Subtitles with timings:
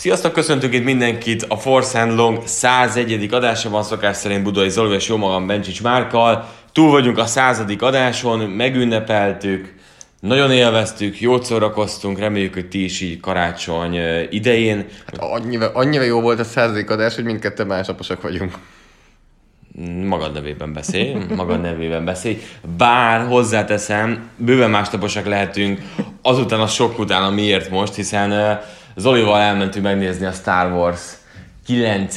[0.00, 3.34] Sziasztok, köszöntünk itt mindenkit a Force and Long 101.
[3.34, 6.48] adásában, szokás szerint Budai Zoli és jó magam Bencsics Márkkal.
[6.72, 9.74] Túl vagyunk a századik adáson, megünnepeltük,
[10.20, 13.98] nagyon élveztük, jót szórakoztunk, reméljük, hogy ti is így karácsony
[14.30, 14.86] idején.
[15.06, 18.58] Hát annyira, annyira jó volt a századik adás, hogy mindketten másnaposak vagyunk.
[20.04, 22.42] Magad nevében beszélj, magad nevében beszélj.
[22.76, 25.80] Bár hozzáteszem, bőven másnaposak lehetünk
[26.22, 28.60] azután a sok után, a miért most, hiszen
[29.00, 31.00] Zolival elmentünk megnézni a Star Wars
[31.66, 32.16] 9.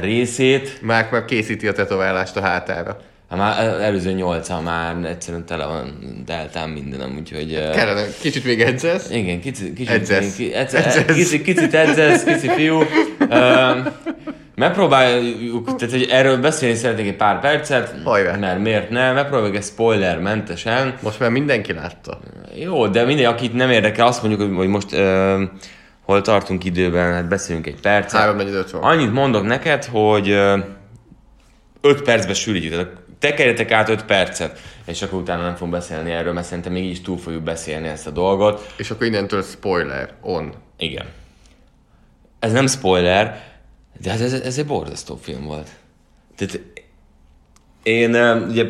[0.00, 0.78] részét.
[0.82, 3.00] Márk már készíti a tetoválást a hátára.
[3.30, 7.70] Hát már előző nyolca már egyszerűen tele van deltám mindenem, úgyhogy...
[7.72, 9.10] Kellene, kicsit még edzesz?
[9.10, 10.34] Igen, kicsit, kicsit, edzesz.
[10.36, 10.96] Ki, edzesz.
[10.96, 11.16] edzesz.
[11.16, 12.82] Kicsit, kicsit edzesz, kicsi fiú.
[14.60, 18.36] Megpróbáljuk, tehát hogy erről beszélni szeretnék egy pár percet, Hajrá.
[18.36, 20.94] mert miért ne, megpróbáljuk egy spoilermentesen.
[21.02, 22.20] Most már mindenki látta.
[22.54, 25.40] Jó, de minden, akit nem érdekel, azt mondjuk, hogy most uh,
[26.04, 28.20] hol tartunk időben, hát beszélünk egy percet.
[28.20, 28.82] 3 4 van.
[28.82, 30.28] Annyit mondok neked, hogy
[31.80, 32.88] 5 percbe sűrítjük, tehát
[33.18, 36.90] tekerjetek át 5 percet, és akkor utána nem fogunk beszélni erről, mert szerintem még így
[36.90, 38.72] is túl fogjuk beszélni ezt a dolgot.
[38.76, 40.52] És akkor innentől spoiler, on.
[40.78, 41.06] Igen.
[42.38, 43.49] Ez nem spoiler,
[43.98, 45.68] de ez, ez, ez egy borzasztó film volt.
[46.36, 46.60] Tehát
[47.82, 48.66] én uh, ugye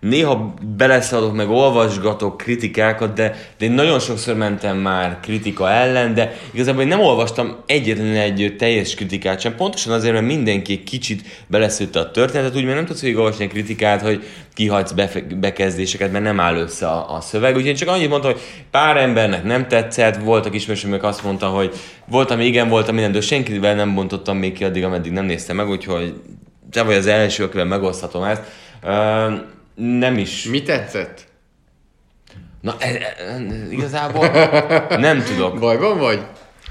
[0.00, 6.36] néha beleszaladok, meg olvasgatok kritikákat, de, de én nagyon sokszor mentem már kritika ellen, de
[6.50, 12.00] igazából én nem olvastam egyetlen egy teljes kritikát sem, pontosan azért, mert mindenki kicsit beleszőtte
[12.00, 14.24] a történetet, úgy, mert nem tudsz olvasni egy kritikát, hogy
[14.54, 14.94] kihagysz
[15.40, 17.50] bekezdéseket, mert nem áll össze a, a szöveg.
[17.54, 18.40] Úgyhogy én csak annyit mondtam, hogy
[18.70, 21.74] pár embernek nem tetszett, voltak ismerősök, azt mondta, hogy
[22.06, 25.68] voltam igen, voltam minden, de senkivel nem bontottam még ki addig, ameddig nem néztem meg,
[25.68, 26.14] úgyhogy
[26.70, 28.42] te vagy az első, akivel megoszthatom ezt.
[28.82, 29.32] Uh,
[29.80, 30.44] nem is.
[30.44, 31.28] Mi tetszett?
[32.60, 34.26] Na, e, e, igazából
[35.06, 35.58] nem tudok.
[35.58, 36.22] Bajban vagy?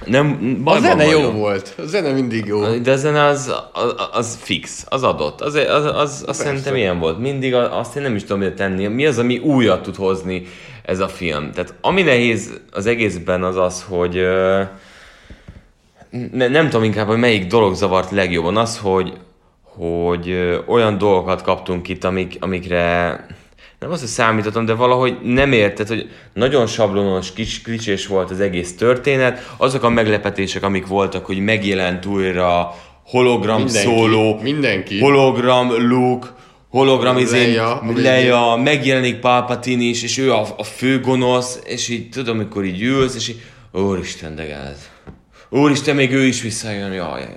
[0.05, 1.73] Nem, A zene jó volt.
[1.77, 2.77] A zene mindig jó.
[2.77, 5.41] De a zene az, az, az fix, az adott.
[5.41, 7.19] Az, az, az, az szerintem ilyen volt.
[7.19, 8.87] Mindig azt én nem is tudom mit tenni.
[8.87, 10.45] Mi az, ami újat tud hozni
[10.83, 11.51] ez a film?
[11.51, 14.13] Tehát ami nehéz az egészben az az, hogy
[16.31, 18.57] ne, nem tudom inkább, hogy melyik dolog zavart legjobban.
[18.57, 19.13] Az, hogy,
[19.75, 23.09] hogy olyan dolgokat kaptunk itt, amik, amikre
[23.79, 28.39] nem azt, hogy számítottam, de valahogy nem érted, hogy nagyon sablonos, kis klicsés volt az
[28.39, 29.53] egész történet.
[29.57, 33.87] Azok a meglepetések, amik voltak, hogy megjelent újra hologram Mindenki.
[33.87, 34.99] szóló, Mindenki.
[34.99, 36.27] hologram Luke,
[36.69, 37.81] hologram izé, Leia.
[37.95, 42.81] Leia, megjelenik Palpatine is, és ő a, a fő gonosz, és így tudom, amikor így
[42.81, 43.41] ülsz, és így,
[43.71, 44.89] úristen, de gáz.
[45.49, 47.27] Úristen, még ő is visszajön, jaj.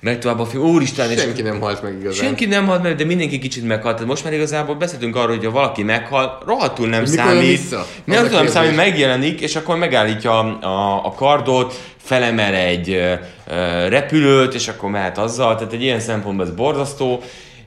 [0.00, 2.24] Meg tovább a film, úristen, és Senki nem halt meg igazán.
[2.24, 3.94] Senki nem halt meg, de mindenki kicsit meghalt.
[3.94, 7.46] Tehát most már igazából beszéltünk arról, hogy ha valaki meghal, rohadtul nem Mikor számít.
[7.46, 7.86] vissza?
[8.04, 13.12] Nem tudom számít, megjelenik, és akkor megállítja a, a, a kardot, felemel egy ö,
[13.48, 15.54] ö, repülőt, és akkor mehet azzal.
[15.56, 17.22] Tehát egy ilyen szempontból ez borzasztó.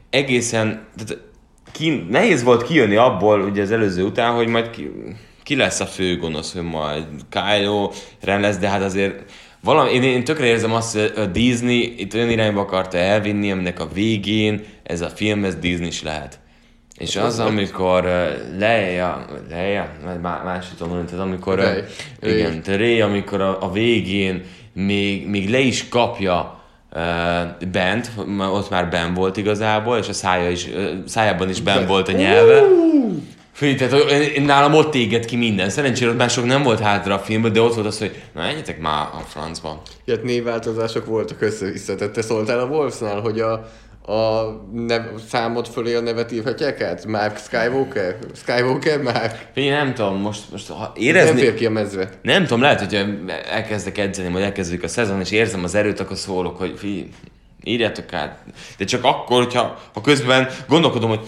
[0.09, 1.23] Egészen, tehát
[1.71, 4.91] ki, nehéz volt kijönni abból, ugye az előző után, hogy majd ki,
[5.43, 9.23] ki lesz a fő gonosz, hogy majd Kylo Ren lesz, de hát azért
[9.63, 13.79] valami, én, én tökre érzem azt, hogy a Disney itt olyan irányba akarta elvinni, aminek
[13.79, 16.39] a végén ez a film, ez Disney is lehet.
[16.97, 21.83] És az, amikor uh, Leia, Leia, vagy má- más tudom mondani, tehát amikor, uh, Rey.
[22.19, 22.37] Rey.
[22.37, 24.43] igen, Rey, amikor a, a végén
[24.73, 26.63] még, még le is kapja
[26.95, 27.01] uh,
[27.71, 28.11] bent,
[28.51, 32.11] ott már ben volt igazából, és a szája is, uh, szájában is ben volt a
[32.11, 32.61] nyelve.
[33.53, 35.69] Fő, tehát én- én- nálam ott égett ki minden.
[35.69, 38.79] Szerencsére ott mások nem volt hátra a filmben, de ott volt az, hogy na menjetek
[38.79, 39.81] már a francba.
[40.05, 41.95] Ilyet névváltozások voltak össze-vissza.
[42.11, 43.51] Te szóltál a Wolfsnál, hogy a,
[44.13, 47.05] a nev, számot fölé a nevet írhatják át?
[47.05, 48.17] Mark Skywalker?
[48.35, 49.47] Skywalker Mark?
[49.53, 51.29] Figyelj, nem tudom, most, most ha Ez érezni...
[51.29, 52.09] nem fér ki a mezve.
[52.21, 53.05] Nem tudom, lehet, hogy
[53.51, 57.09] elkezdek edzeni, majd elkezdődik a szezon, és érzem az erőt, akkor szólok, hogy fi,
[57.63, 58.37] írjátok át.
[58.77, 61.19] De csak akkor, hogyha ha közben gondolkodom, hogy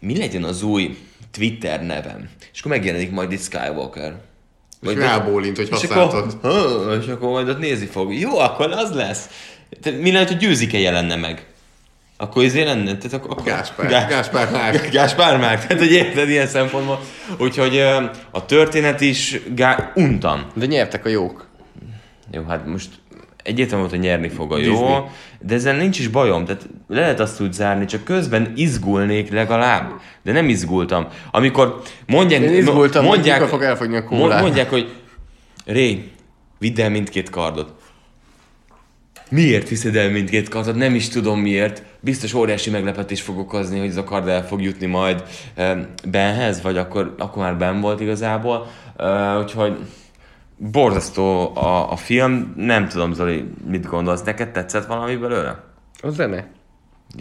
[0.00, 0.96] mi legyen az új
[1.30, 2.28] Twitter nevem?
[2.52, 4.14] És akkor megjelenik majd itt Skywalker.
[4.80, 6.36] És rábólint, hogy és használtad.
[6.42, 6.50] akkor,
[6.84, 8.14] ha, és akkor majd ott nézni fog.
[8.14, 9.28] Jó, akkor az lesz.
[9.82, 11.46] Te, mi lehet, hogy győzike jelenne meg?
[12.16, 12.96] Akkor ezért lenne?
[12.96, 13.44] Tehát akkor, akkor...
[13.44, 13.88] Gáspár.
[13.88, 14.90] Gá- Gáspár Márk.
[14.90, 15.66] Gáspár Márk.
[15.66, 17.00] Tehát, hogy érted ilyen szempontból.
[17.38, 17.78] Úgyhogy
[18.30, 19.92] a történet is gá...
[19.94, 20.46] untam.
[20.54, 21.46] De nyertek a jók.
[22.32, 22.88] Jó, hát most
[23.42, 25.00] egyértelmű volt, hogy nyerni fog a jó, Disney.
[25.40, 26.44] de ezzel nincs is bajom.
[26.44, 29.90] Tehát lehet azt úgy zárni, csak közben izgulnék legalább.
[30.22, 31.06] De nem izgultam.
[31.30, 34.42] Amikor mondják, Én izgultam, hogy mondják, mikor fog elfogyni a kólát.
[34.42, 34.94] mondják, hogy
[35.64, 36.10] Ré,
[36.58, 37.72] vidd el mindkét kardot.
[39.30, 40.74] Miért viszed el mindkét kardot?
[40.74, 41.82] Nem is tudom miért.
[42.00, 45.22] Biztos óriási meglepetés fog okozni, hogy ez a kard el fog jutni majd
[45.54, 45.78] eh,
[46.08, 48.66] Benhez, vagy akkor, akkor már Ben volt igazából.
[48.98, 49.76] Uh, úgyhogy
[50.60, 52.52] borzasztó a, a film.
[52.56, 54.22] Nem tudom, Zoli, mit gondolsz?
[54.22, 55.64] Neked tetszett valami belőle?
[56.02, 56.46] A zene.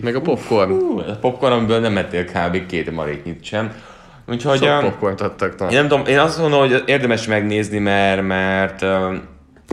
[0.01, 0.71] Meg a popcorn.
[0.71, 2.65] Hú, a popcorn, amiből nem ettél kb.
[2.65, 3.71] két maréknyit sem.
[4.27, 4.57] Úgyhogy...
[4.57, 5.59] Sok ö, popcornt adtak.
[5.59, 5.69] Na.
[5.69, 8.85] Én nem tudom, én azt mondom, hogy érdemes megnézni, mert, mert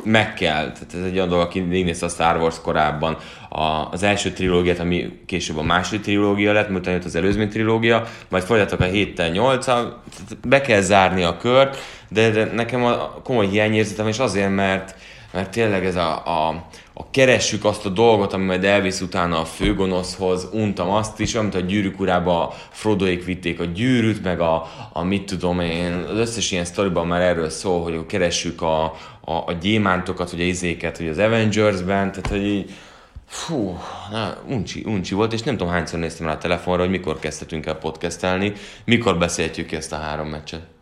[0.07, 0.73] meg kell.
[0.73, 3.17] Tehát ez egy olyan dolog, aki végignézte a Star Wars korábban
[3.49, 8.05] a, az első trilógiát, ami később a második trilógia lett, miután jött az előzmény trilógia,
[8.29, 9.67] majd folytatok a 7-tel 8
[10.49, 14.95] be kell zárni a kört, de, de nekem a komoly hiányérzetem, és azért, mert,
[15.33, 16.67] mert tényleg ez a, a,
[16.99, 21.55] a keressük azt a dolgot, ami majd elvisz utána a főgonoszhoz, untam azt is, amit
[21.55, 26.51] a gyűrűk urába Frodoék vitték a gyűrűt, meg a, a mit tudom én, az összes
[26.51, 28.85] ilyen sztoriban már erről szól, hogy keressük a,
[29.21, 32.71] a, a gyémántokat, vagy a izéket, hogy az Avengers-ben, tehát hogy így,
[33.29, 33.79] Fú,
[34.11, 37.67] na, uncsi, uncsi volt, és nem tudom hányszor néztem rá a telefonra, hogy mikor kezdhetünk
[37.67, 38.53] el podcastelni,
[38.85, 40.76] mikor beszélhetjük ki ezt a három meccset.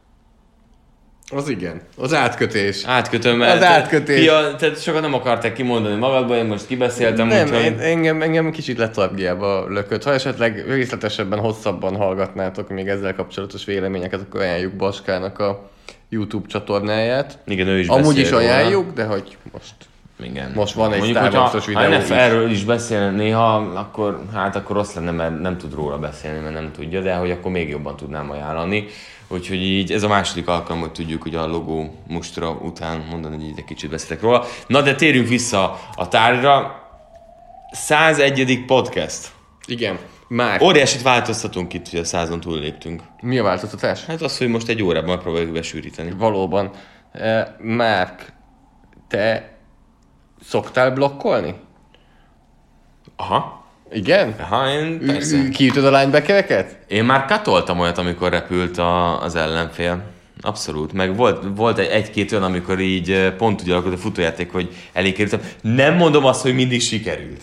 [1.30, 1.80] Az igen.
[1.96, 2.82] Az átkötés.
[2.86, 4.24] Átkötöm, Az te- átkötés.
[4.24, 7.62] Ja, tehát sokat nem akarták kimondani magadban, én most kibeszéltem, Nem, úgyhogy...
[7.64, 10.02] én, engem, engem kicsit letargiába lökött.
[10.02, 15.70] Ha esetleg részletesebben, hosszabban hallgatnátok még ezzel kapcsolatos véleményeket, akkor ajánljuk Baskának a
[16.08, 17.38] YouTube csatornáját.
[17.46, 18.42] Igen, ő is Amúgy is róla.
[18.42, 19.74] ajánljuk, de hogy most
[20.22, 20.52] Igen.
[20.54, 22.16] Most van egy Mondjuk, Ha videó NF is.
[22.16, 26.54] erről is beszél néha, akkor hát akkor rossz lenne, mert nem tud róla beszélni, mert
[26.54, 28.86] nem tudja, de hogy akkor még jobban tudnám ajánlani.
[29.28, 33.44] Úgyhogy így ez a második alkalom, hogy tudjuk, hogy a logó mustra után mondani, hogy
[33.44, 34.44] így egy kicsit beszélek róla.
[34.66, 36.82] Na de térjünk vissza a tárgyra.
[37.72, 38.64] 101.
[38.66, 39.32] podcast.
[39.66, 39.98] igen.
[40.28, 40.62] Már.
[40.62, 43.02] Óriásit változtatunk itt, hogy a százon túl léptünk.
[43.20, 44.04] Mi a változtatás?
[44.04, 46.10] Hát az, hogy most egy órában próbáljuk besűríteni.
[46.10, 46.70] Valóban.
[47.12, 48.32] Eh, Márk,
[49.08, 49.56] te
[50.42, 51.54] szoktál blokkolni?
[53.16, 53.63] Aha.
[53.94, 54.34] Igen?
[54.40, 55.48] Aha, én persze.
[55.48, 56.76] Kiütöd a linebackereket?
[56.88, 60.02] Én már katoltam olyat, amikor repült a, az ellenfél.
[60.40, 60.92] Abszolút.
[60.92, 65.12] Meg volt, volt egy- egy-két olyan, amikor így pont úgy alakult a futójáték, hogy elé
[65.12, 65.40] kerültem.
[65.60, 67.40] Nem mondom azt, hogy mindig sikerült.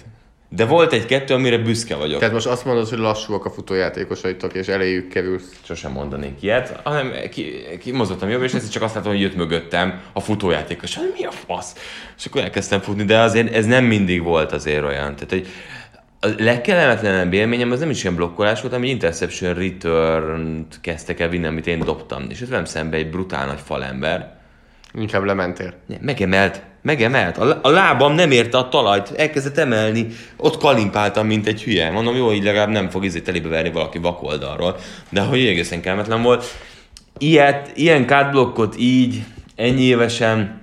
[0.49, 2.19] De volt egy-kettő, amire büszke vagyok.
[2.19, 5.49] Tehát most azt mondod, hogy lassúak a futójátékosaitok, és eléjük kerülsz.
[5.63, 9.35] Sosem mondanék ilyet, hanem ki, ki mozogtam jobb, és ezt csak azt látom, hogy jött
[9.35, 10.95] mögöttem a futójátékos.
[10.95, 11.73] Hát mi a fasz?
[12.17, 15.15] És akkor elkezdtem futni, de azért ez nem mindig volt azért olyan.
[15.15, 15.47] Tehát, hogy
[16.23, 21.45] a legkellemetlenebb élményem az nem is ilyen blokkolás volt, egy interception return kezdtek el vinni,
[21.45, 22.25] amit én dobtam.
[22.29, 24.39] És ott velem szembe egy brutál nagy falember.
[24.93, 25.73] Inkább lementél.
[26.01, 27.37] Megemelt, megemelt.
[27.37, 30.07] A, a lábam nem érte a talajt, elkezdett emelni.
[30.37, 31.91] Ott kalimpáltam, mint egy hülye.
[31.91, 34.75] Mondom, jó, így legalább nem fog izé telébe verni valaki vakoldalról.
[35.09, 36.45] De hogy egészen kellemetlen volt.
[37.17, 39.23] Ilyet, ilyen kártblokkot így,
[39.55, 40.61] ennyi évesen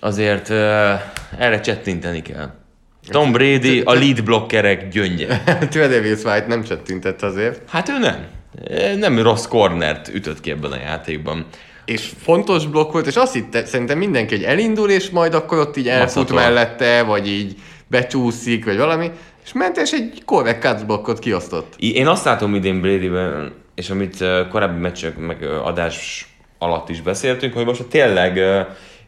[0.00, 0.56] azért uh,
[1.38, 2.57] erre csettinteni kell.
[3.10, 5.42] Tom Brady a lead blokkerek gyöngye.
[5.70, 7.70] Tredavious White nem csettintett azért.
[7.70, 8.26] Hát ő nem.
[8.98, 11.46] Nem rossz cornert ütött ki ebben a játékban.
[11.84, 15.76] És fontos blokk volt, és azt hitte, szerintem mindenki egy elindul, és majd akkor ott
[15.76, 16.36] így elfut Maszatol.
[16.36, 17.54] mellette, vagy így
[17.86, 19.10] becsúszik, vagy valami,
[19.44, 21.74] és ment, és egy korrekt cuts blokkot kiosztott.
[21.78, 26.26] Én azt látom idén Bradyben, és amit korábbi meccsek meg adás
[26.58, 28.40] alatt is beszéltünk, hogy most tényleg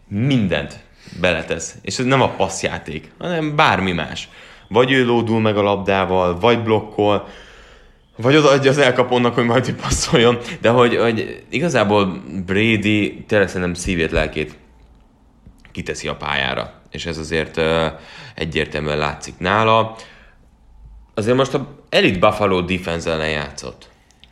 [0.09, 0.79] mindent
[1.21, 1.75] beletesz.
[1.83, 4.29] És ez nem a passzjáték, hanem bármi más.
[4.69, 7.29] Vagy ő lódul meg a labdával, vagy blokkol,
[8.17, 10.39] vagy odaadja az elkapónak, hogy majd ő passzoljon.
[10.61, 14.59] De hogy, hogy igazából Brady tényleg szerintem szívét, lelkét
[15.73, 16.73] kiteszi a pályára.
[16.91, 17.87] És ez azért ö,
[18.35, 19.97] egyértelműen látszik nála.
[21.15, 23.89] Azért most a Elite Buffalo defense ellen játszott.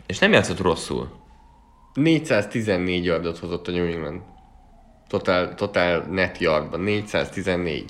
[0.06, 1.11] És nem játszott rosszul.
[1.94, 4.20] 414 yardot hozott a New England.
[5.08, 7.84] Total, total net yardban, 414.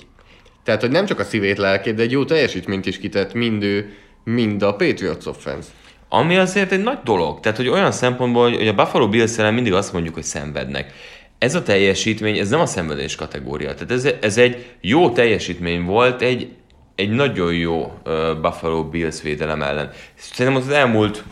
[0.63, 3.93] Tehát, hogy nem csak a szívét, lelkét, de egy jó teljesítményt is kitett mind ő,
[4.23, 5.69] mind a Patriots offense.
[6.09, 7.39] Ami azért egy nagy dolog.
[7.39, 10.93] Tehát, hogy olyan szempontból, hogy a Buffalo bills ellen mindig azt mondjuk, hogy szenvednek.
[11.37, 13.73] Ez a teljesítmény, ez nem a szenvedés kategória.
[13.73, 16.51] Tehát ez, ez egy jó teljesítmény volt, egy,
[16.95, 17.93] egy nagyon jó
[18.41, 19.91] Buffalo Bills védelem ellen.
[20.15, 21.23] Szerintem az elmúlt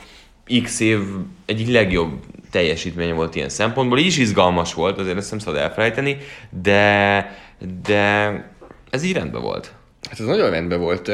[0.63, 1.00] x év
[1.46, 2.12] egyik legjobb
[2.51, 4.00] teljesítménye volt ilyen szempontból.
[4.00, 6.18] Így is izgalmas volt, azért ezt nem szabad elfelejteni,
[6.62, 7.32] de,
[7.84, 8.32] de
[8.89, 9.72] ez így rendben volt.
[10.10, 11.12] Hát ez nagyon rendben volt.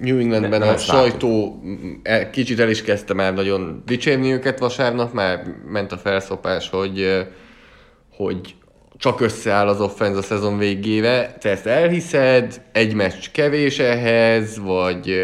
[0.00, 1.62] New Englandben Ne- a sajtó
[2.02, 7.26] el- kicsit el is kezdte már nagyon dicsérni őket vasárnap, már ment a felszopás, hogy,
[8.10, 8.54] hogy
[8.96, 11.36] csak összeáll az offense a szezon végére.
[11.40, 15.22] Te ezt elhiszed, egy meccs kevés ehhez, vagy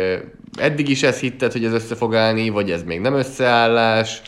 [0.59, 4.23] eddig is ezt hitted, hogy ez össze fog állni, vagy ez még nem összeállás.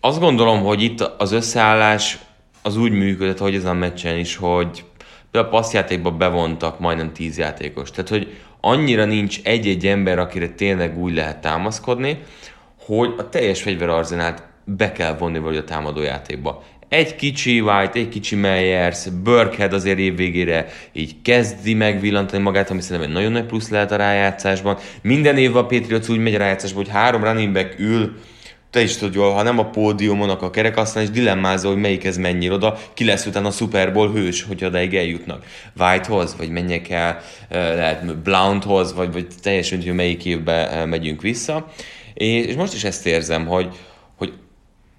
[0.00, 2.18] Azt gondolom, hogy itt az összeállás
[2.62, 4.84] az úgy működött, hogy ezen a meccsen is, hogy
[5.30, 7.90] például a passzjátékba bevontak majdnem 10 játékos.
[7.90, 12.18] Tehát, hogy annyira nincs egy-egy ember, akire tényleg úgy lehet támaszkodni,
[12.84, 16.64] hogy a teljes fegyverarzenált be kell vonni valahogy a támadójátékba.
[16.88, 23.08] Egy kicsi White, egy kicsi Meyers, Burkhead azért évvégére így kezdi megvillantani magát, ami szerintem
[23.08, 24.76] egy nagyon nagy plusz lehet a rájátszásban.
[25.02, 28.16] Minden évben a Patriots úgy megy a rájátszásba, hogy három running back ül,
[28.78, 32.16] te is tudod jól, ha nem a pódiumon, akkor a kerekasztalon, és dilemmázol, hogy melyikhez
[32.16, 35.44] menjél oda, ki lesz utána a Super Bowl hős, hogy odaig eljutnak.
[35.78, 41.66] Whitehoz, vagy menjek el, eh, lehet Blounthoz, vagy, vagy teljesen, hogy melyik évbe megyünk vissza.
[42.14, 43.68] És most is ezt érzem, hogy,
[44.16, 44.32] hogy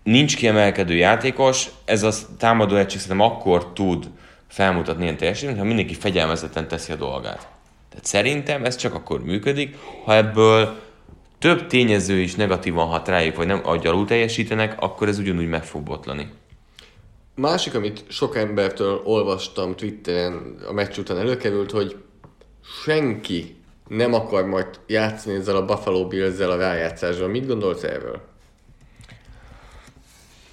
[0.03, 4.09] nincs kiemelkedő játékos, ez a támadó egység szerintem akkor tud
[4.48, 7.48] felmutatni ilyen teljesítményt, ha mindenki fegyelmezetten teszi a dolgát.
[7.89, 10.88] Tehát szerintem ez csak akkor működik, ha ebből
[11.39, 15.63] több tényező is negatívan hat rájuk, vagy nem, ahogy alul teljesítenek, akkor ez ugyanúgy meg
[15.63, 16.29] fog botlani.
[17.36, 21.96] Másik, amit sok embertől olvastam Twitteren, a meccs után előkerült, hogy
[22.84, 23.55] senki
[23.88, 27.27] nem akar majd játszani ezzel a Buffalo Bills-zel a rájátszásról.
[27.27, 28.22] Mit gondolsz erről?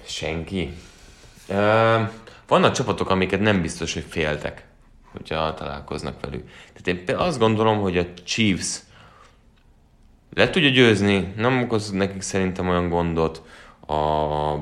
[0.05, 0.73] Senki.
[1.49, 2.03] Ö,
[2.47, 4.67] vannak csapatok, amiket nem biztos, hogy féltek,
[5.13, 6.49] hogyha találkoznak velük.
[6.83, 8.81] Tehát én azt gondolom, hogy a Chiefs
[10.37, 13.43] le tudja győzni, nem okoz nekik szerintem olyan gondot.
[13.87, 13.97] A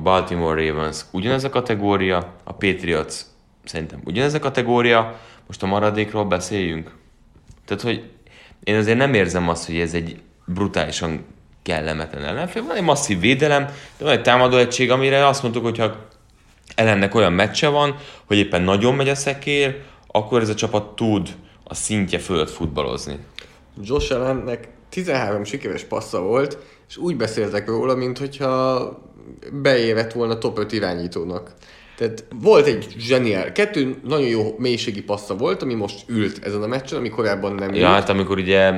[0.03, 3.15] Baltimore Ravens ugyanez a kategória, a Patriots
[3.63, 6.91] szerintem ugyanez a kategória, most a maradékról beszéljünk.
[7.65, 8.09] Tehát, hogy
[8.63, 11.25] én azért nem érzem azt, hogy ez egy brutálisan
[11.63, 12.63] kellemetlen ellenfél.
[12.63, 13.65] Van egy masszív védelem,
[13.97, 15.95] de van egy támadó egység, amire azt mondtuk, hogyha
[16.75, 21.35] ellennek olyan meccse van, hogy éppen nagyon megy a szekér, akkor ez a csapat tud
[21.63, 23.19] a szintje fölött futballozni.
[23.81, 26.57] Josh Allennek 13 sikeres passza volt,
[26.89, 29.03] és úgy beszéltek róla, mintha
[29.51, 31.51] beérett volna top 5 irányítónak.
[31.97, 36.67] Tehát volt egy zseniál, kettő nagyon jó mélységi passza volt, ami most ült ezen a
[36.67, 37.77] meccsen, ami korábban nem ült.
[37.77, 38.73] Ja, hát amikor ugye,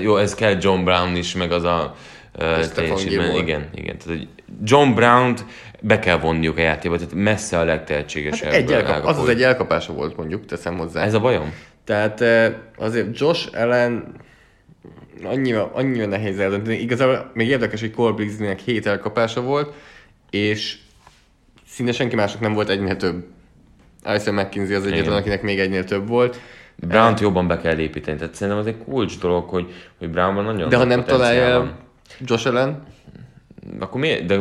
[0.00, 1.94] jó, ez kell John Brown is, meg az a
[2.74, 3.36] teljesítmény.
[3.36, 3.98] Igen, igen.
[3.98, 4.26] Tehát,
[4.62, 5.44] John Brown-t
[5.80, 8.50] be kell vonniuk a játékba, tehát messze a legtehetségesebb.
[8.50, 11.04] Hát egy elkap, az az egy elkapása volt mondjuk, teszem hozzá.
[11.04, 11.52] Ez a bajom?
[11.84, 14.14] Tehát eh, azért Josh ellen
[15.24, 16.76] annyira, annyira nehéz eldönteni.
[16.76, 19.72] Igazából még érdekes, hogy Cole Beasleynek 7 elkapása volt,
[20.30, 20.76] és
[21.66, 23.24] szinte senki másnak nem volt egynél több.
[24.02, 25.16] Alison McKinsey az egyetlen, Igen.
[25.16, 26.40] akinek még egynél több volt.
[26.76, 30.68] Brown-t jobban be kell építeni, tehát szerintem az egy kulcs dolog, hogy, hogy Brownban nagyon
[30.68, 31.66] De ha nem találja van.
[31.66, 31.78] el
[32.20, 32.82] Josh ellen,
[33.78, 34.40] Akkor miért, de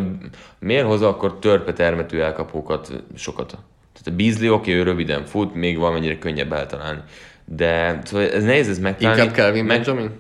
[0.60, 3.48] miért hozza akkor törpe termetű elkapókat sokat?
[3.94, 7.00] Tehát a Beasley oké, ő röviden fut, még valamennyire könnyebb eltalálni.
[7.46, 9.22] De szóval ez nehéz ez megtalálni.
[9.22, 10.12] inkább Calvin meg, Benjamin?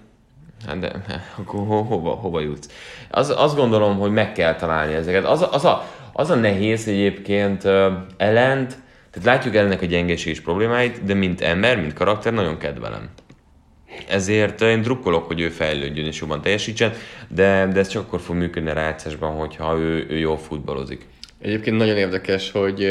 [0.65, 0.91] Hát de
[1.37, 2.69] akkor ho, hova, hova jutsz?
[3.09, 5.25] Az, azt gondolom, hogy meg kell találni ezeket.
[5.25, 8.77] Az, az, a, az a nehéz egyébként uh, ellent,
[9.11, 13.09] tehát látjuk ellennek a gyengeség és problémáit, de mint ember, mint karakter nagyon kedvelem.
[14.09, 16.93] Ezért én drukkolok, hogy ő fejlődjön és jobban teljesítsen,
[17.27, 21.05] de, de ez csak akkor fog működni a rájátszásban, hogyha ő, ő jól futballozik.
[21.41, 22.83] Egyébként nagyon érdekes, hogy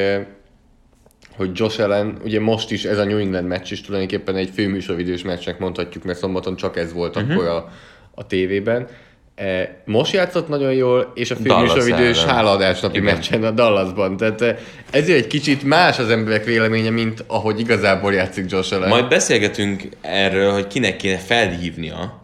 [1.37, 5.23] hogy Josh Allen, ugye most is ez a New England meccs is tulajdonképpen egy főműsorvideós
[5.23, 7.33] meccsnek mondhatjuk, mert szombaton csak ez volt uh-huh.
[7.33, 7.73] akkor a,
[8.14, 8.88] a tévében.
[9.35, 12.35] Eh, Most játszott nagyon jól, és a főműsorvideós ellen.
[12.35, 14.16] hálaadásnapi meccsen a Dallasban.
[14.16, 14.57] Tehát eh,
[14.90, 18.88] ezért egy kicsit más az emberek véleménye, mint ahogy igazából játszik Josh Allen.
[18.88, 22.23] Majd beszélgetünk erről, hogy kinek kéne felhívnia,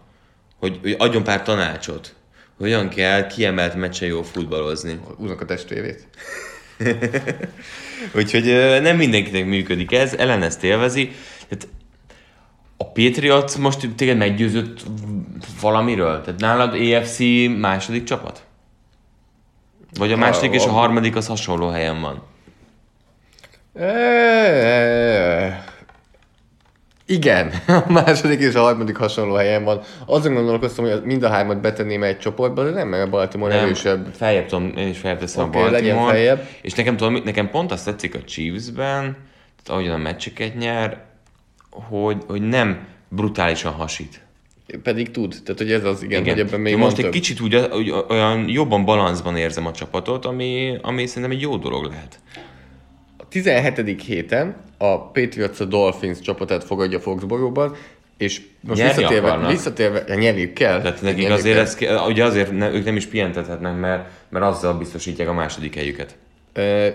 [0.58, 2.14] hogy, hogy adjon pár tanácsot.
[2.58, 5.00] Hogyan kell kiemelt meccsen jól futballozni.
[5.18, 6.06] Húznak a testvérét.
[8.14, 8.44] Úgyhogy
[8.82, 11.10] nem mindenkinek működik ez, Ellen ezt élvezi.
[11.48, 11.68] Tehát
[12.76, 14.82] a Patriots most téged meggyőzött
[15.60, 16.20] valamiről?
[16.20, 17.18] Tehát nálad EFC
[17.58, 18.44] második csapat?
[19.98, 22.22] Vagy a második és a harmadik az hasonló helyen van?
[27.12, 27.52] Igen,
[27.86, 29.80] a második és a harmadik hasonló helyen van.
[30.06, 33.64] Azon gondolkoztam, hogy mind a hármat betenném egy csoportba, de nem, mert a Baltimore Nem,
[33.64, 34.06] erősebb.
[34.14, 36.12] Feljebb tudom, én is feljebb teszem Oké, a legyen Baltimore.
[36.12, 36.48] feljebb.
[36.62, 39.02] És nekem, tudom, nekem pont azt tetszik a Chiefsben,
[39.62, 41.04] tehát ahogyan a meccseket nyer,
[41.70, 44.20] hogy, hogy nem brutálisan hasít.
[44.82, 45.36] pedig tud.
[45.44, 46.34] Tehát, hogy ez az, igen, igen.
[46.34, 47.12] hogy ebben még Most egy több.
[47.12, 51.84] kicsit úgy, úgy, olyan jobban balanszban érzem a csapatot, ami, ami szerintem egy jó dolog
[51.84, 52.18] lehet.
[53.32, 54.02] A 17.
[54.02, 57.74] héten a Patriots a Dolphins csapatát fogadja Foxborough-ban,
[58.16, 59.50] és most Nyerni visszatérve, akarnak.
[59.50, 60.80] visszatérve, ja, nyerniük kell.
[60.80, 61.64] Tehát nekik azért kell.
[61.64, 65.74] ez, ke- ugye azért ne, ők nem is pihentethetnek, mert, mert azzal biztosítják a második
[65.74, 66.16] helyüket.
[66.52, 66.88] Ö,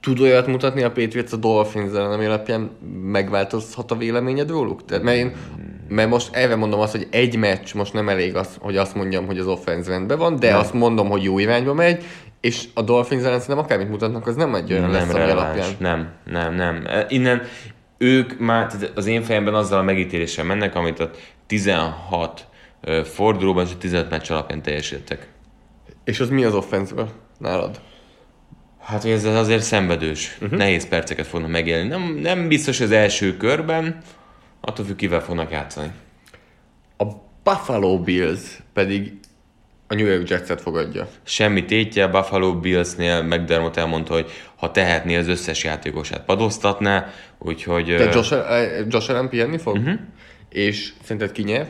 [0.00, 2.70] tud olyat mutatni a Patriots a dolphins ami alapján
[3.02, 4.84] megváltozhat a véleményed róluk?
[4.84, 5.36] Tehát, mert, én,
[5.88, 9.26] mert most elve mondom azt, hogy egy meccs most nem elég az, hogy azt mondjam,
[9.26, 10.58] hogy az offense rendben van, de nem.
[10.58, 12.04] azt mondom, hogy jó irányba megy,
[12.40, 15.70] és a Dolphins ellen szerintem akármit mutatnak, az nem egy olyan lesz, ami alapján.
[15.78, 16.82] Nem, nem, nem.
[16.86, 17.42] E, Innen
[17.98, 21.10] ők már, az én fejemben azzal a megítéléssel mennek, amit a
[21.46, 22.46] 16
[22.80, 25.28] ö, fordulóban és a 15 meccs alapján teljesítettek.
[26.04, 26.94] És az mi az offense
[27.38, 27.80] nálad?
[28.80, 30.38] Hát, hogy ez azért szenvedős.
[30.40, 30.58] Uh-huh.
[30.58, 31.88] Nehéz perceket fognak megélni.
[31.88, 34.02] Nem, nem biztos az első körben,
[34.60, 35.90] attól függ, kivel fognak játszani.
[36.96, 37.04] A
[37.42, 39.12] Buffalo Bills pedig
[39.88, 41.08] a New York Jetset fogadja.
[41.22, 47.84] Semmi tétje, a Buffalo Billsnél McDermott elmondta, hogy ha tehetné, az összes játékosát padoztatná, úgyhogy...
[47.84, 48.34] De Josh,
[48.88, 49.76] Josh Allen pihenni fog?
[49.76, 49.98] Uh-huh.
[50.48, 51.66] És szerinted ki nyer?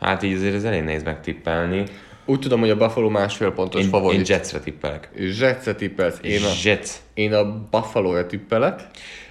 [0.00, 1.84] Hát így azért ez elég nehéz megtippelni.
[2.26, 4.28] Úgy tudom, hogy a Buffalo másfél pontos Én, én favorit.
[4.28, 5.08] Jetsre tippelek.
[5.38, 6.18] Jetsre tippelsz.
[6.22, 6.90] Én a, Jets.
[7.14, 8.80] én a Buffalo-ra tippelek.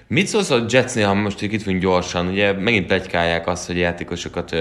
[0.07, 2.27] Mit szólsz a Jetsnél, ha most itt vagyunk gyorsan?
[2.27, 4.55] Ugye megint plegykálják azt, hogy játékosokat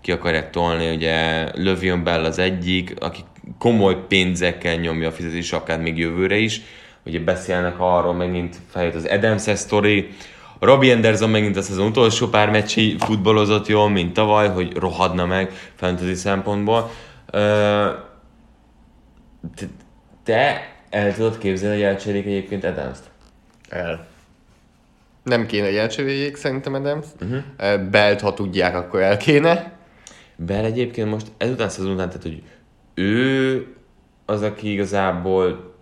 [0.00, 3.20] ki akarják tolni, ugye Lövion Bell az egyik, aki
[3.58, 6.60] komoly pénzekkel nyomja a fizetési akár még jövőre is.
[7.04, 10.08] Ugye beszélnek arról, megint feljött az adams sztori,
[10.60, 15.52] Robbie Anderson megint az az utolsó pár meccsi futballozott jól, mint tavaly, hogy rohadna meg
[15.74, 16.90] fantasy szempontból.
[20.24, 23.02] Te, el tudod képzelni, hogy elcserélik egyébként Adams-t?
[23.68, 24.06] El.
[25.22, 27.06] Nem kéne, hogy elcseréljék szerintem Adams.
[27.20, 27.90] Uh-huh.
[27.90, 29.77] Belt, ha tudják, akkor el kéne.
[30.46, 32.42] Bell egyébként most ezután a szezon után, tehát hogy
[32.94, 33.66] ő
[34.26, 35.74] az, aki igazából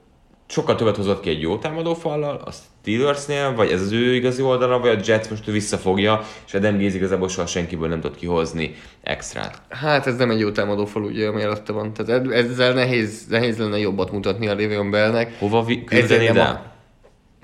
[0.49, 2.51] sokkal többet hozott ki egy jó támadó fallal, a
[2.83, 6.79] Steelersnél, vagy ez az ő igazi oldala, vagy a Jets most ő visszafogja, és Adam
[6.79, 9.63] Gaze igazából soha senkiből nem tud kihozni extrát.
[9.69, 11.93] Hát ez nem egy jó támadó fal, ugye, ami előtte van.
[11.93, 15.39] Tehát ezzel nehéz, nehéz lenne jobbat mutatni a Le'Veon Bellnek.
[15.39, 16.47] Hova vi- küldenéd el?
[16.47, 16.75] a-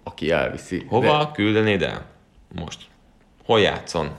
[0.05, 0.85] Aki elviszi.
[0.89, 2.05] Hova küldenéd el?
[2.55, 2.81] Most.
[3.45, 4.11] Hol játszon?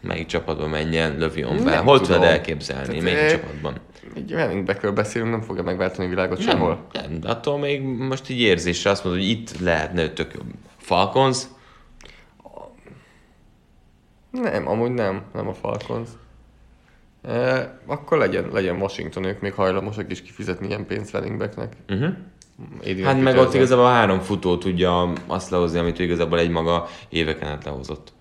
[0.00, 1.70] Melyik csapatban menjen Lövion be?
[1.70, 2.86] Nem Hol tudod elképzelni?
[2.86, 3.80] Tehát, Melyik eh, csapatban?
[4.14, 6.86] Egy running backről beszélünk, nem fogja megváltani a világot sehol.
[6.92, 10.46] Nem, nem, de attól még most így érzésre azt mondod, hogy itt lehetne tök jobb.
[10.76, 11.42] Falcons,
[14.30, 16.08] Nem, amúgy nem, nem a Falcons.
[17.22, 21.72] E, akkor legyen, legyen Washington, ők még hajlamosak is kifizetni ilyen pénzt running backnek.
[21.88, 22.08] Uh-huh.
[22.78, 26.88] Adrian Hát meg ott igazából a három futó tudja azt lehozni, amit igazából egy maga
[27.08, 28.12] éveken át lehozott.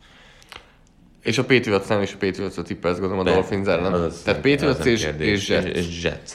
[1.26, 3.94] És a Patriots-nál és a Patriots-ra tippelsz, gondolom a Dolphins ellen.
[3.94, 5.08] az- Tehát nem- Patriots nem és,
[5.42, 5.66] és Jets.
[5.78, 6.32] És Jets.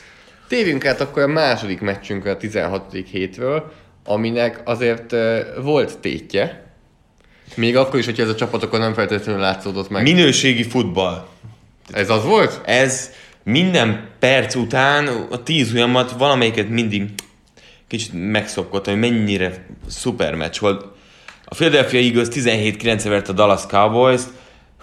[0.49, 3.05] Térjünk át akkor a második meccsünkre a 16.
[3.11, 3.73] hétről,
[4.05, 5.15] aminek azért
[5.63, 6.65] volt tétje.
[7.55, 10.03] Még akkor is, hogyha ez a csapatokon nem feltétlenül látszódott meg.
[10.03, 11.27] Minőségi futball.
[11.93, 12.61] Ez az volt?
[12.65, 13.11] Ez
[13.43, 17.09] minden perc után a tíz ujjamat valamelyiket mindig
[17.89, 20.85] kicsit megszokott, hogy mennyire szuper meccs volt.
[21.45, 24.21] A Philadelphia Eagles 17-9 vert a Dallas Cowboys.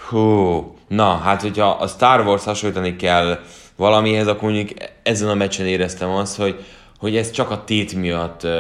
[0.10, 3.40] Hú, na, hát hogyha a Star Wars hasonlítani kell
[3.76, 6.66] valamihez, akkor mondjuk ezen a meccsen éreztem azt, hogy,
[6.98, 8.52] hogy ez csak a tét miatt uh,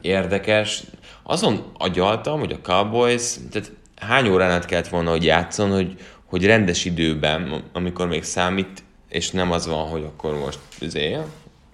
[0.00, 0.82] érdekes.
[1.22, 6.46] Azon agyaltam, hogy a Cowboys, tehát hány órán át kellett volna, hogy játszon, hogy, hogy
[6.46, 11.18] rendes időben, amikor még számít, és nem az van, hogy akkor most izé,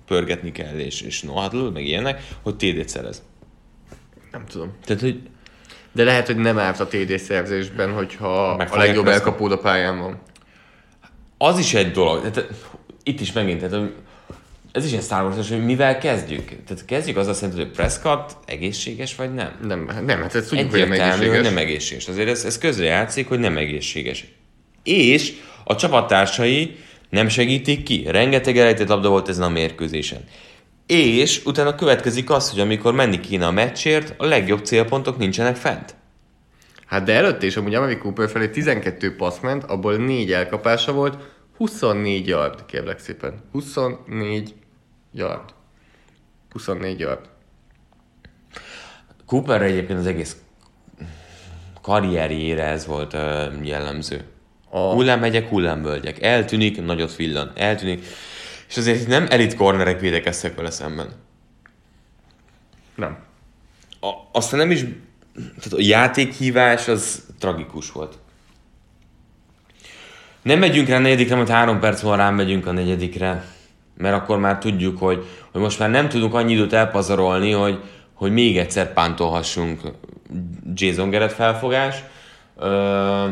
[0.06, 3.22] pörgetni kell, és, és nohadl, meg ilyenek, hogy TD-t szerez.
[4.32, 4.72] Nem tudom.
[4.84, 5.20] Tehát, hogy
[5.98, 9.20] De lehet, hogy nem árt a TD szerzésben, hogyha Meg a legjobb veszni.
[9.20, 10.20] elkapód a pályán van.
[11.38, 12.50] az is egy dolog, tehát
[13.02, 13.88] itt is megint, tehát
[14.72, 16.44] ez is egy Star Wars, hogy mivel kezdjük?
[16.66, 19.58] Tehát kezdjük azzal szerintem, hogy Prescott egészséges vagy nem?
[19.62, 21.48] Nem, nem hát ezt tudjuk, hogy nem Egyértelmű, hogy egészséges.
[21.52, 22.08] nem egészséges.
[22.08, 24.24] Azért ez, ez közre játszik, hogy nem egészséges.
[24.82, 25.32] És
[25.64, 26.76] a csapattársai
[27.10, 28.04] nem segítik ki.
[28.08, 30.20] Rengeteg elejtett labda volt ezen a mérkőzésen.
[30.88, 35.94] És utána következik az, hogy amikor menni kéne a meccsért, a legjobb célpontok nincsenek fent.
[36.86, 41.18] Hát de előtte is amúgy Amari Cooper felé 12 passz ment, abból 4 elkapása volt,
[41.56, 43.34] 24 yard, kérlek szépen.
[43.52, 44.54] 24
[45.12, 45.54] yard.
[46.50, 47.20] 24 yard.
[49.26, 50.36] Cooperre egyébként az egész
[51.82, 54.24] karrierjére ez volt ö, jellemző.
[54.70, 54.78] A...
[54.78, 56.22] Hullámhegyek, hullámvölgyek.
[56.22, 57.52] Eltűnik, nagyot villan.
[57.54, 58.04] Eltűnik.
[58.68, 61.08] És azért nem elit cornerek védekeztek vele szemben.
[62.94, 63.18] Nem.
[64.00, 64.80] A, aztán nem is...
[65.34, 68.18] Tehát a játékhívás az tragikus volt.
[70.42, 73.44] Nem megyünk rá a negyedikre, majd három perc múlva rám megyünk a negyedikre.
[73.96, 78.32] Mert akkor már tudjuk, hogy, hogy most már nem tudunk annyi időt elpazarolni, hogy, hogy
[78.32, 79.80] még egyszer pántolhassunk
[80.74, 82.02] Jason Garrett felfogás.
[82.56, 83.28] Ö,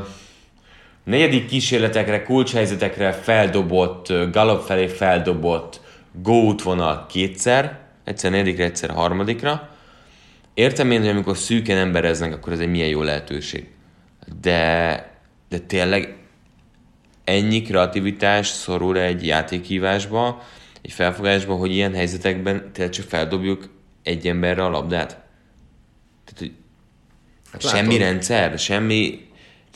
[1.06, 5.80] negyedik kísérletekre, kulcshelyzetekre feldobott, ö, Gallup felé feldobott
[6.12, 9.68] go útvonal kétszer, egyszer negyedikre, egyszer harmadikra.
[10.54, 13.68] Értem én, hogy amikor szűken embereznek, akkor ez egy milyen jó lehetőség.
[14.40, 15.10] De,
[15.48, 16.16] de tényleg
[17.24, 20.42] ennyi kreativitás szorul egy játékhívásba,
[20.82, 23.68] egy felfogásba, hogy ilyen helyzetekben tényleg csak feldobjuk
[24.02, 25.08] egy emberre a labdát?
[26.24, 26.52] Tehát, hogy
[27.52, 28.00] Hát semmi látod.
[28.00, 29.25] rendszer, semmi...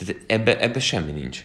[0.07, 1.45] Tehát ebbe, ebbe semmi nincs.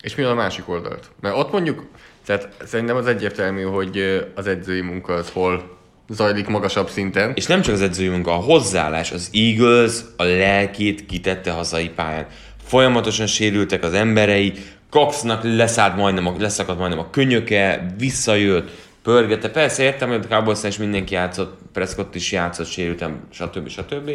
[0.00, 1.10] És mi a másik oldalt?
[1.20, 1.86] Mert ott mondjuk,
[2.24, 5.76] tehát szerintem az egyértelmű, hogy az edzői munka az hol
[6.08, 7.32] zajlik magasabb szinten.
[7.34, 12.26] És nem csak az edzői munka, a hozzáállás, az Eagles a lelkét kitette hazai pályán.
[12.64, 14.52] Folyamatosan sérültek az emberei,
[14.90, 18.70] Coxnak leszállt majdnem, a, leszakadt majdnem a könyöke, visszajött,
[19.02, 19.50] pörgette.
[19.50, 23.68] Persze értem, hogy a cowboys is mindenki játszott, Prescott is játszott, sérültem, stb.
[23.68, 24.10] stb.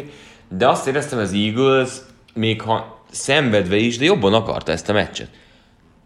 [0.48, 1.90] De azt éreztem, az Eagles,
[2.34, 5.28] még ha szenvedve is, de jobban akarta ezt a meccset.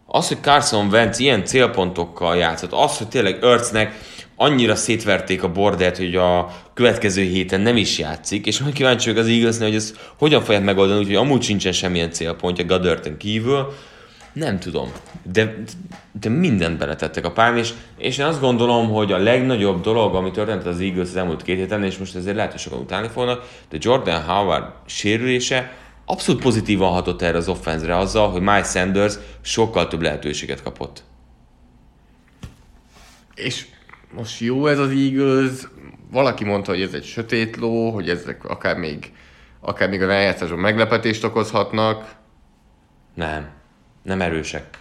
[0.05, 3.99] Az, hogy Carson Wentz ilyen célpontokkal játszott, az, hogy tényleg Örcnek
[4.35, 9.23] annyira szétverték a bordert, hogy a következő héten nem is játszik, és nagyon kíváncsi vagyok
[9.23, 13.73] az eagles hogy ez hogyan fogják megoldani, úgyhogy amúgy sincsen semmilyen célpontja Goddardten kívül,
[14.33, 14.91] nem tudom.
[15.31, 15.63] De,
[16.19, 20.31] de mindent beletettek a pályán, és, és én azt gondolom, hogy a legnagyobb dolog, ami
[20.31, 23.49] történt az Eagles az elmúlt két héten, és most ezért lehet, hogy sokan utálni fognak,
[23.69, 25.71] de Jordan Howard sérülése
[26.11, 31.03] abszolút pozitívan hatott erre az offenzre azzal, hogy Miles Sanders sokkal több lehetőséget kapott.
[33.35, 33.65] És
[34.13, 35.67] most jó ez az Eagles,
[36.11, 39.11] valaki mondta, hogy ez egy sötét ló, hogy ezek akár még,
[39.59, 42.15] akár még a rájátszásban meglepetést okozhatnak.
[43.15, 43.49] Nem.
[44.03, 44.77] Nem erősek.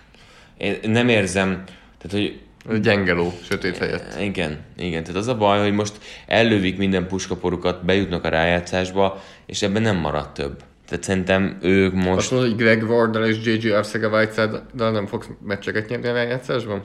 [0.57, 1.65] Én nem érzem,
[1.99, 2.29] tehát
[2.67, 4.21] hogy gyenge ló, sötét helyett.
[4.21, 9.63] igen, igen, tehát az a baj, hogy most ellövik minden puskaporukat, bejutnak a rájátszásba, és
[9.63, 10.63] ebben nem marad több.
[10.89, 12.31] Tehát szerintem ők Azt most...
[12.31, 13.71] mondod, hogy Greg Warddal és J.J.
[13.71, 16.83] Arcega Whiteside-dal nem fogsz meccseket nyerni a rájátszásban?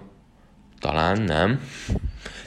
[0.80, 1.60] Talán nem.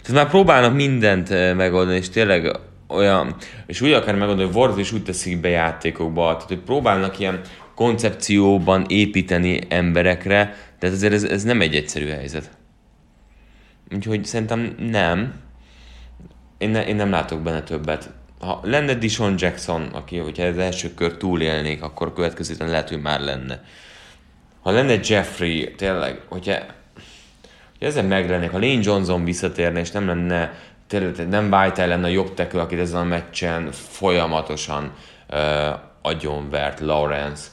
[0.02, 4.78] Tehát már próbálnak mindent eh, megoldani, és tényleg olyan, és úgy akar megoldani, hogy Ward
[4.78, 7.40] is úgy teszik be játékokba, tehát hogy próbálnak ilyen
[7.74, 12.50] koncepcióban építeni emberekre, de azért ez, ez nem egy egyszerű helyzet.
[13.94, 15.34] Úgyhogy szerintem nem.
[16.58, 18.10] Én, ne, én nem látok benne többet.
[18.40, 22.88] Ha lenne Dishon Jackson, aki, hogyha az első kör túlélnék, akkor a következő héten lehet,
[22.88, 23.64] hogy már lenne.
[24.62, 26.54] Ha lenne Jeffrey, tényleg, hogyha
[27.78, 32.10] hogy ezen meglennék, ha Lane Johnson visszatérne, és nem lenne, tényleg nem White lenne a
[32.10, 34.92] jobb tekő, akit ezen a meccsen folyamatosan
[35.30, 35.38] uh,
[36.02, 37.48] agyonvert Lawrence,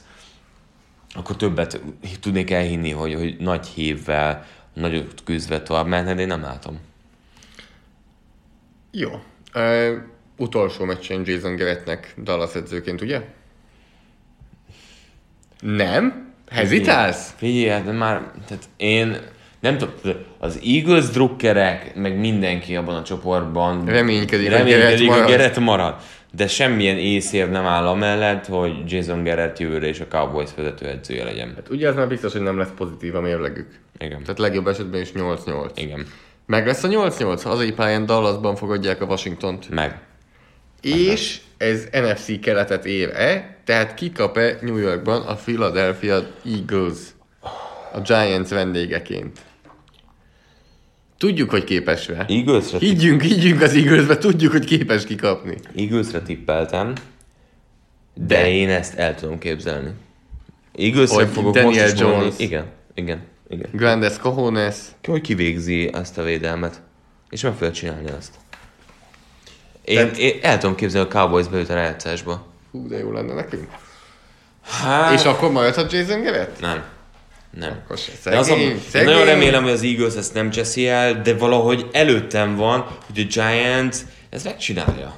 [1.14, 1.80] akkor többet
[2.20, 6.80] tudnék elhinni, hogy, hogy nagy hívvel, nagyot küzdve tovább mehetne, de én nem látom.
[8.90, 9.10] Jó.
[9.54, 13.20] Uh, utolsó meccsen Jason Garrettnek Dallas edzőként, ugye?
[15.60, 16.32] Nem?
[16.50, 17.34] Hezitálsz?
[17.36, 19.16] Figyelj, hát már, tehát én
[19.60, 19.94] nem tudom,
[20.38, 25.80] az Eagles drukkerek, meg mindenki abban a csoportban Reménykedik, reménykedik, Garrett hogy marad.
[25.80, 25.96] Marad.
[26.32, 31.52] De semmilyen észér nem áll amellett, hogy Jason Garrett jövőre és a Cowboys vezetőedzője legyen.
[31.54, 33.68] Hát ugye ez már biztos, hogy nem lesz pozitív a mérlegük.
[33.98, 34.20] Igen.
[34.20, 35.70] Tehát legjobb esetben is 8-8.
[35.74, 36.06] Igen.
[36.46, 37.40] Meg lesz a 8-8?
[37.42, 39.70] Hazai pályán Dallasban fogadják a Washingtont.
[39.70, 40.00] Meg.
[40.84, 43.58] És ez NFC keletet ér-e?
[43.64, 46.98] Tehát kikap-e New Yorkban a Philadelphia Eagles
[47.92, 49.38] a Giants vendégeként?
[51.18, 52.24] Tudjuk, hogy képes rá.
[52.28, 55.54] Eaglesre, tipp, Higgyünk, higgyünk az Eaglesbe, tudjuk, hogy képes kikapni.
[55.76, 56.92] Eaglesre tippeltem,
[58.14, 58.50] de, De.
[58.50, 59.90] én ezt el tudom képzelni.
[60.78, 62.22] Eaglesre Hogy fogok Daniel most is mondani.
[62.22, 62.38] Jones.
[62.38, 63.68] Igen, igen, igen.
[63.72, 64.76] Grandes Cojones.
[65.02, 66.82] Hogy kivégzi ezt a védelmet,
[67.30, 68.34] és meg fogja csinálni azt.
[69.84, 72.46] Én, Tehát- én el tudom képzelni, a Cowboys bejut a rájátszásba.
[72.70, 73.68] Hú, de jó lenne nekünk.
[74.64, 75.12] Hát...
[75.12, 76.60] És akkor maradhat Jason Garrett?
[76.60, 76.84] Nem.
[77.50, 77.80] Nem.
[77.84, 78.30] Akkor se.
[78.30, 79.08] De az a, Szegény, én szegény.
[79.08, 83.26] nagyon remélem, hogy az Eagles ezt nem cseszi el, de valahogy előttem van, hogy a
[83.32, 83.96] Giants
[84.30, 85.14] ezt megcsinálja.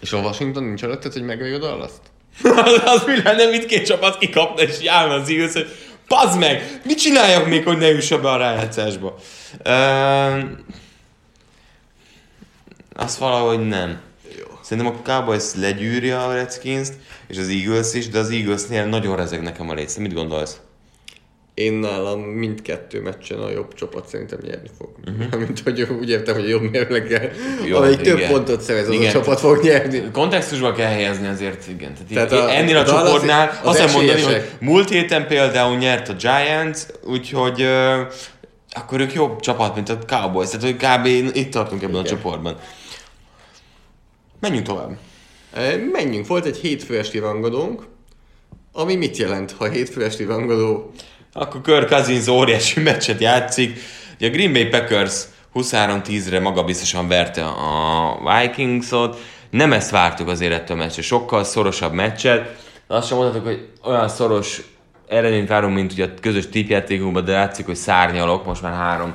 [0.00, 2.00] És a Washington nincs előtted, hogy megölj a Dallas-t?
[2.42, 5.68] az, az mi lenne, mit két csapat kikapna, és járna az Eagles, hogy
[6.06, 9.14] pazd meg, mit csináljak még, hogy ne jussak be a rájátszásba?
[9.64, 10.42] Uh,
[12.98, 14.00] azt valahogy nem.
[14.62, 16.92] Szerintem a Cowboys legyűrje a Redskins-t,
[17.28, 19.96] és az Eagles is, de az Eaglesnél nagyon rezeg nekem a létsz.
[19.96, 20.56] Mit gondolsz?
[21.54, 24.88] Én nálam mindkettő meccsen a jobb csapat szerintem nyerni fog.
[25.06, 25.40] Uh-huh.
[25.46, 27.30] Mint hogy úgy értem, hogy a jobb mérleggel.
[27.66, 29.12] Jó, amelyik több pontot szerez, az a Igen.
[29.12, 30.02] csapat fog nyerni.
[30.12, 31.92] Kontextusba kell helyezni azért, igen.
[32.08, 35.76] Tehát, Tehát a- ennél a a csoportnál az azt kell mondani, hogy múlt héten például
[35.76, 38.00] nyert a Giants, úgyhogy ö,
[38.72, 40.48] akkor ők jobb csapat, mint a Cowboys.
[40.50, 41.36] Tehát, hogy kb.
[41.36, 42.14] itt tartunk ebben a Igen.
[42.16, 42.56] csoportban.
[44.40, 44.98] Menjünk tovább.
[45.92, 47.86] Menjünk, volt egy hétfő esti rangadónk,
[48.72, 50.90] ami mit jelent, ha hétfő esti rangadó
[51.32, 53.78] Akkor Kirk Cousins óriási meccset játszik.
[54.16, 55.22] Ugye a Green Bay Packers
[55.54, 59.18] 23-10-re magabiztosan verte a Vikingsot.
[59.50, 61.02] Nem ezt vártuk azért ettől a meccsre.
[61.02, 62.56] Sokkal szorosabb meccset.
[62.86, 64.62] Azt sem mondhatok, hogy olyan szoros
[65.08, 68.46] eredményt várunk, mint ugye a közös típjátékunkban, de látszik, hogy szárnyalok.
[68.46, 69.14] Most már három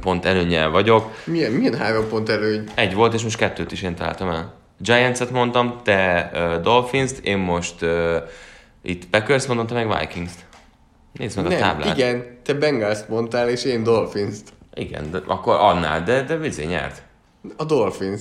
[0.00, 1.10] pont előnyel vagyok.
[1.24, 2.64] milyen, milyen három pont előny?
[2.74, 4.54] Egy volt, és most kettőt is én találtam el.
[4.78, 8.16] Giants-et mondtam, te uh, Dolphins-t, én most uh,
[8.82, 10.44] itt Packers mondom, te meg Vikings-t.
[11.12, 11.96] Nézd meg a Nem, táblát.
[11.96, 14.52] igen, te Bengals mondtál, és én Dolphins-t.
[14.74, 17.02] Igen, de akkor annál, de, de vizé nyert.
[17.56, 18.20] A Dolphins.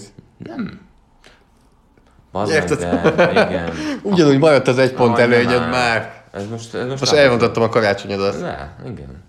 [2.32, 2.80] Bazzeg, Érted?
[3.16, 3.70] de igen.
[4.04, 5.70] Ugyanúgy maradt az egy pont előnyöd már.
[5.70, 6.24] már.
[6.32, 8.40] Ez most, ez most, Most elmondottam a karácsonyodat.
[8.40, 9.24] De, igen.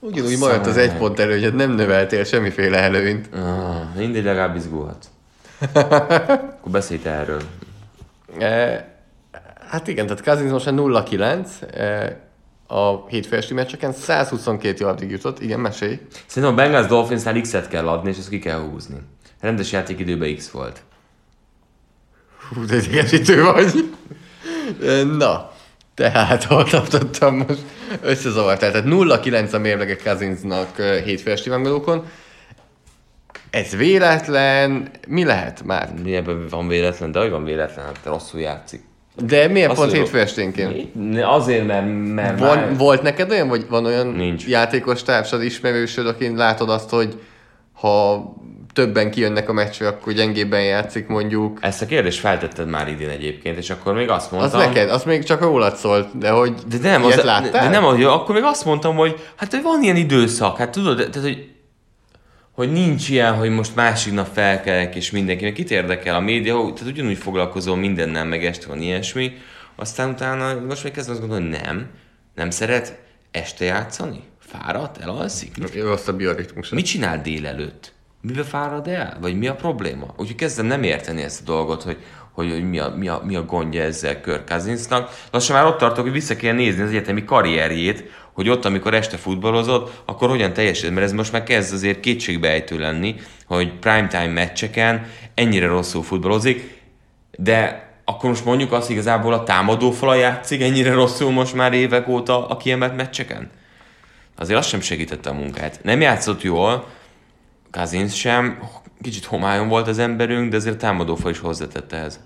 [0.00, 3.34] Ugyanúgy maradt az egy pont előnyöd, nem növeltél semmiféle előnyt.
[3.34, 5.06] Ah, mindegy, legalább izgulhatsz.
[5.74, 7.42] akkor beszélj te erről.
[8.38, 8.88] E,
[9.70, 12.20] hát igen, tehát Cousins most már 0-9 e,
[12.66, 16.00] a hétfő esti meccseken, 122 yardig jutott, igen, mesélj.
[16.26, 18.96] Szerintem a Bengals Dolphinsnál X-et kell adni, és ezt ki kell húzni.
[19.40, 20.82] Rendes játékidőben X volt.
[22.48, 23.94] Hú, de idegesítő vagy.
[24.82, 25.52] E, Na,
[25.98, 27.62] tehát hol tartottam most?
[28.02, 28.70] Összezavartál.
[28.70, 29.96] Tehát 0-9 a mérlege
[30.76, 32.04] e, hétfő esti rangadókon.
[33.50, 35.92] Ez véletlen, mi lehet már?
[36.02, 38.80] Mi ebben van véletlen, de hogy van véletlen, hát rosszul játszik.
[39.16, 40.96] De miért Azt pont hétfő esténként?
[41.22, 42.76] Azért, mert, mert Van, már...
[42.76, 44.46] volt neked olyan, vagy van olyan Nincs.
[44.46, 47.20] játékos társad, ismerősöd, akin látod azt, hogy
[47.72, 48.14] ha
[48.78, 51.58] többen kijönnek a meccsre, akkor gyengébben játszik mondjuk.
[51.60, 54.60] Ezt a kérdést feltetted már idén egyébként, és akkor még azt Az mondtam...
[54.60, 57.62] neked, az még csak rólad szólt, de hogy De nem, az, láttál?
[57.62, 60.96] de nem, hogy akkor még azt mondtam, hogy hát hogy van ilyen időszak, hát tudod,
[60.96, 61.48] tehát, hogy,
[62.52, 66.56] hogy nincs ilyen, hogy most másik nap felkelek, és mindenki, meg kit érdekel a média,
[66.56, 69.32] hogy, tehát ugyanúgy foglalkozom mindennel, meg este van ilyesmi,
[69.76, 71.86] aztán utána most még kezdem azt gondolni, hogy nem,
[72.34, 72.98] nem szeret
[73.30, 74.20] este játszani?
[74.38, 74.98] Fáradt?
[74.98, 75.74] Elalszik?
[75.74, 76.68] Rossz a bioritmus.
[76.68, 77.96] Mit csinál délelőtt?
[78.20, 79.16] Mivel fárad el?
[79.20, 80.14] Vagy mi a probléma?
[80.16, 81.96] Úgyhogy kezdem nem érteni ezt a dolgot, hogy,
[82.32, 85.10] hogy, hogy mi, a, mi, a, mi a gondja ezzel Kirk Cousinsnak.
[85.30, 89.16] Lassan már ott tartok, hogy vissza kell nézni az egyetemi karrierjét, hogy ott, amikor este
[89.16, 93.14] futballozott, akkor hogyan teljesít, mert ez most már kezd azért kétségbeejtő lenni,
[93.46, 96.82] hogy primetime meccseken ennyire rosszul futballozik,
[97.30, 102.46] de akkor most mondjuk azt igazából a támadófala játszik ennyire rosszul most már évek óta
[102.46, 103.50] a kiemelt meccseken?
[104.36, 105.80] Azért az sem segítette a munkát.
[105.82, 106.86] Nem játszott jól,
[107.70, 108.58] Kazins sem,
[109.02, 112.20] kicsit homályon volt az emberünk, de azért a támadófal is hozzátette ehhez.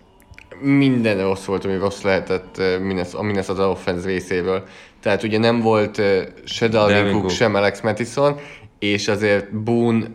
[0.61, 4.65] Minden rossz volt, ami rossz lehetett eh, Minnes- a Minnesota offense részéről.
[5.03, 8.39] Tehát ugye nem volt eh, se Dalvin Cook, sem Alex Mattison,
[8.79, 10.07] és azért Boone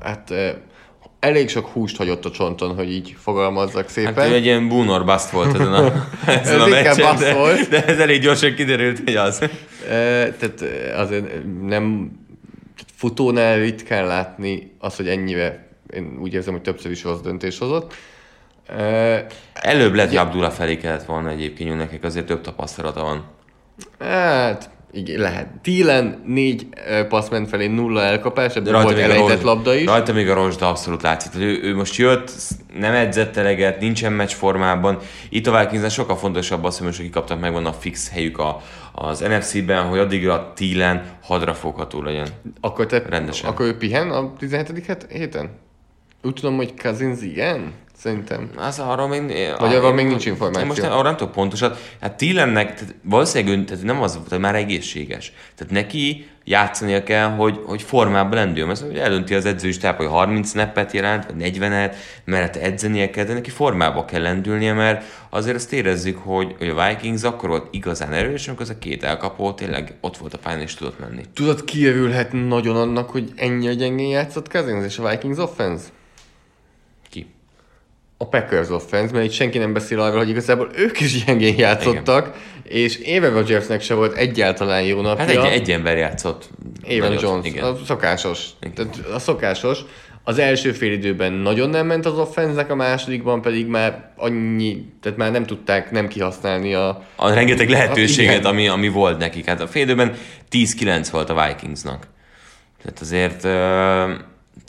[0.00, 0.54] hát eh,
[1.20, 4.14] elég sok húst hagyott a csonton, hogy így fogalmazzak szépen.
[4.14, 5.84] Hát egy ilyen boomer bust volt ezen a,
[6.26, 7.68] ezen a Ez inkább meccsen, de, volt.
[7.68, 9.40] de, ez elég gyorsan kiderült, hogy az.
[9.40, 9.48] E,
[10.32, 10.64] tehát
[10.96, 11.24] azért
[11.62, 12.10] nem
[12.96, 17.94] futónál ritkán látni azt, hogy ennyire, én úgy érzem, hogy többször is rossz döntés hozott.
[19.52, 23.24] Előbb lett, hogy Abdullah felé kellett volna egyébként, hogy nekik azért több tapasztalata van.
[23.98, 25.46] hát, igen, lehet.
[25.62, 26.66] Tílen négy
[27.08, 29.84] passz ment felé, nulla elkapás, ebből volt elejtett rozsda- labda is.
[29.84, 31.30] Rajta még a rozsda abszolút látszik.
[31.30, 32.32] Tehát ő, ő, most jött,
[32.78, 34.98] nem edzett eleget, nincsen meccs formában.
[35.28, 38.62] Itt a Vikingsnál sokkal fontosabb az, hogy most akik kaptak megvan a fix helyük a,
[38.98, 42.28] az NFC-ben, hogy addigra Tílen hadrafogható legyen.
[42.60, 43.50] Akkor, te, Rendesen.
[43.50, 44.86] akkor ő pihen a 17.
[44.86, 45.50] het- héten?
[46.22, 47.72] Úgy tudom, hogy Cousins igen?
[47.98, 48.50] Szerintem.
[48.56, 49.22] Az arról még...
[49.58, 50.66] Vagy arról én- még nincs információ.
[50.66, 51.94] Most arra nem tudok pontosat.
[52.00, 55.32] Hát Tillennek, tehát valószínűleg ő, tehát nem az, tehát már egészséges.
[55.54, 58.66] Tehát neki játszania kell, hogy, hogy formában lendüljön.
[58.66, 63.24] Mert hogy eldönti az edző is, hogy 30 snappet jelent, vagy 40-et, mert edzenie kell,
[63.24, 67.68] de neki formába kell lendülnie, mert azért azt érezzük, hogy, hogy a Vikings akkor volt
[67.70, 71.22] igazán erős, amikor az a két elkapó tényleg ott volt a pályán és tudott menni.
[71.34, 75.84] Tudod, kiövülhet nagyon annak, hogy ennyi a gyengén játszott Cousins és a Vikings offense?
[78.18, 82.36] A Packers offense, mert itt senki nem beszél arról, hogy igazából ők is gyengén játszottak,
[82.64, 82.78] Igen.
[82.78, 85.24] és Éve Rodgersnek se volt egyáltalán jó napja.
[85.24, 86.48] Hát egy, egy ember játszott.
[86.86, 87.64] Éven Jones, igen.
[87.64, 88.48] a szokásos.
[88.60, 88.74] Igen.
[88.74, 89.78] Tehát a szokásos.
[90.28, 95.18] Az első fél időben nagyon nem ment az offenznek, a másodikban pedig már annyi, tehát
[95.18, 97.02] már nem tudták nem kihasználni a...
[97.16, 99.46] A rengeteg lehetőséget, a, ami, ami volt nekik.
[99.46, 100.14] Hát a fél időben
[100.50, 102.06] 10-9 volt a Vikingsnak.
[102.82, 104.12] Tehát azért ö,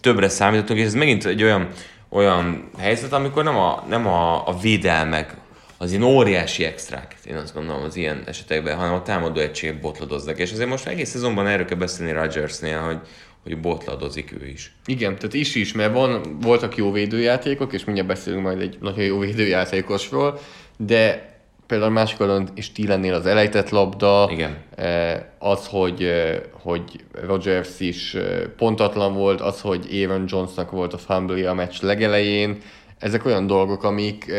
[0.02, 1.68] többre számítottunk, és ez megint egy olyan,
[2.10, 5.36] olyan helyzet, amikor nem a, nem a, a védelmek,
[5.78, 10.38] az ilyen óriási extrák, én azt gondolom az ilyen esetekben, hanem a támadó egységek botladoznak.
[10.40, 13.00] És azért most egész szezonban erről kell beszélni Rodgersnél, hogy,
[13.44, 14.76] hogy botladozik ő is.
[14.86, 19.04] Igen, tehát is is, mert van, voltak jó védőjátékok, és mindjárt beszélünk majd egy nagyon
[19.04, 20.40] jó védőjátékosról,
[20.78, 21.36] de
[21.68, 24.58] például másik oldalon is Tillennél az elejtett labda, Igen.
[24.76, 26.84] Eh, az, hogy, eh, hogy
[27.26, 28.24] Rogers is eh,
[28.58, 32.58] pontatlan volt, az, hogy Aaron Jonesnak volt a fumble a meccs legelején,
[33.00, 34.32] ezek olyan dolgok, amik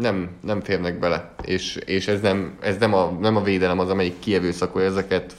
[0.00, 3.88] nem, nem férnek bele, és, és ez, nem, ez nem, a, nem a védelem az,
[3.90, 5.34] amelyik kievőszakolja ezeket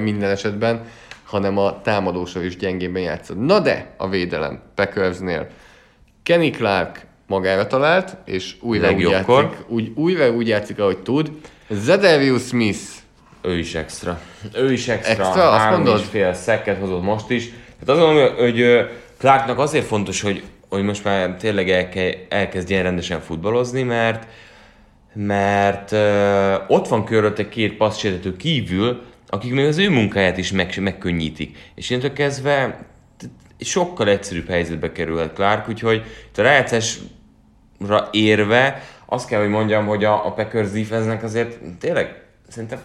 [0.00, 0.84] minden esetben,
[1.24, 3.38] hanem a támadósor is gyengében játszott.
[3.38, 5.46] Na de a védelem Packersnél
[6.22, 11.30] Kenny Clark magára talált, és újra úgy, játszik, úgy, újra úgy játszik, ahogy tud.
[11.70, 12.80] Zedarius Smith.
[13.42, 14.20] Ő is extra.
[14.54, 15.24] Ő is extra.
[15.24, 15.98] extra azt mondod?
[15.98, 17.44] és fél szekket hozott most is.
[17.46, 18.64] Tehát azt mondom, hogy
[19.18, 24.26] Clarknak azért fontos, hogy, hogy most már tényleg elke, elkezdjen rendesen futballozni, mert
[25.12, 30.74] mert uh, ott van körülötte két passzsértető kívül, akik még az ő munkáját is meg,
[30.80, 31.58] megkönnyítik.
[31.74, 32.86] És innentől kezdve
[33.60, 36.02] sokkal egyszerűbb helyzetbe kerülhet Clark, úgyhogy
[36.36, 36.40] a
[37.78, 42.80] rájátszásra érve azt kell, hogy mondjam, hogy a, a Packers defense azért tényleg szerintem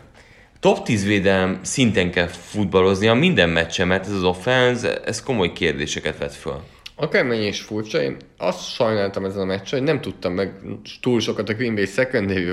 [0.59, 5.53] top 10 védelem szinten kell futballozni a minden meccsen, mert ez az offense, ez komoly
[5.53, 6.61] kérdéseket vet föl.
[6.95, 10.53] Akármennyi is furcsa, én azt sajnáltam ezen a meccsen, hogy nem tudtam meg
[11.01, 12.49] túl sokat a Green Bay secondary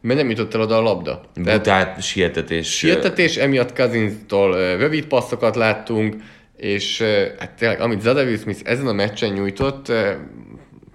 [0.00, 1.20] mert nem jutott el oda a labda.
[1.62, 2.76] Tehát sietetés.
[2.76, 6.16] Sietetés, emiatt Cousins-tól rövid passzokat láttunk,
[6.56, 7.02] és
[7.38, 9.92] hát tényleg, amit Zadavius Smith ezen a meccsen nyújtott,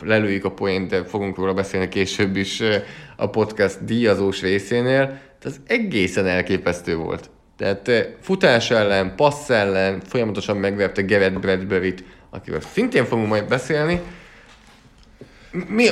[0.04, 2.62] lelőjük a poént, de fogunk róla beszélni később is
[3.16, 7.30] a podcast díjazós részénél, ez egészen elképesztő volt.
[7.58, 14.02] Tehát futás ellen, passz ellen folyamatosan megverte Gerett Bradbury-t, akivel szintén fogunk majd beszélni.
[15.68, 15.90] Mi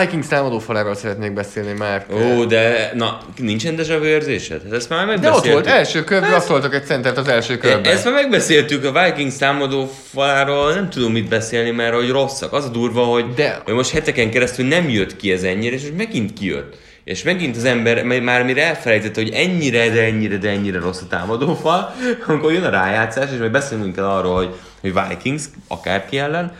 [0.00, 2.06] Vikings támadó faláról szeretnék beszélni már.
[2.12, 4.62] Ó, de na, nincsen deja vu érzésed?
[4.62, 5.42] Hát ezt már megbeszéltük.
[5.42, 7.92] De ott volt, első körben azt voltak egy centert az első körben.
[7.92, 12.52] Ezt már megbeszéltük a Vikings támadó faláról, nem tudom mit beszélni, mert hogy rosszak.
[12.52, 13.60] Az a durva, hogy, de...
[13.64, 16.76] hogy most heteken keresztül nem jött ki ez ennyire, és most megint kijött.
[17.04, 21.06] És megint az ember már mire elfelejtett, hogy ennyire, de ennyire, de ennyire rossz a
[21.08, 21.94] támadófal,
[22.26, 26.52] amikor jön a rájátszás, és majd beszélünk el arról, hogy, hogy Vikings, akárki ellen,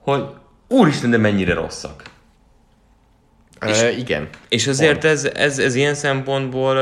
[0.00, 0.24] hogy
[0.68, 2.02] úristen, de mennyire rosszak.
[3.66, 4.28] És, uh, igen.
[4.48, 6.76] És azért ez, ez, ez ilyen szempontból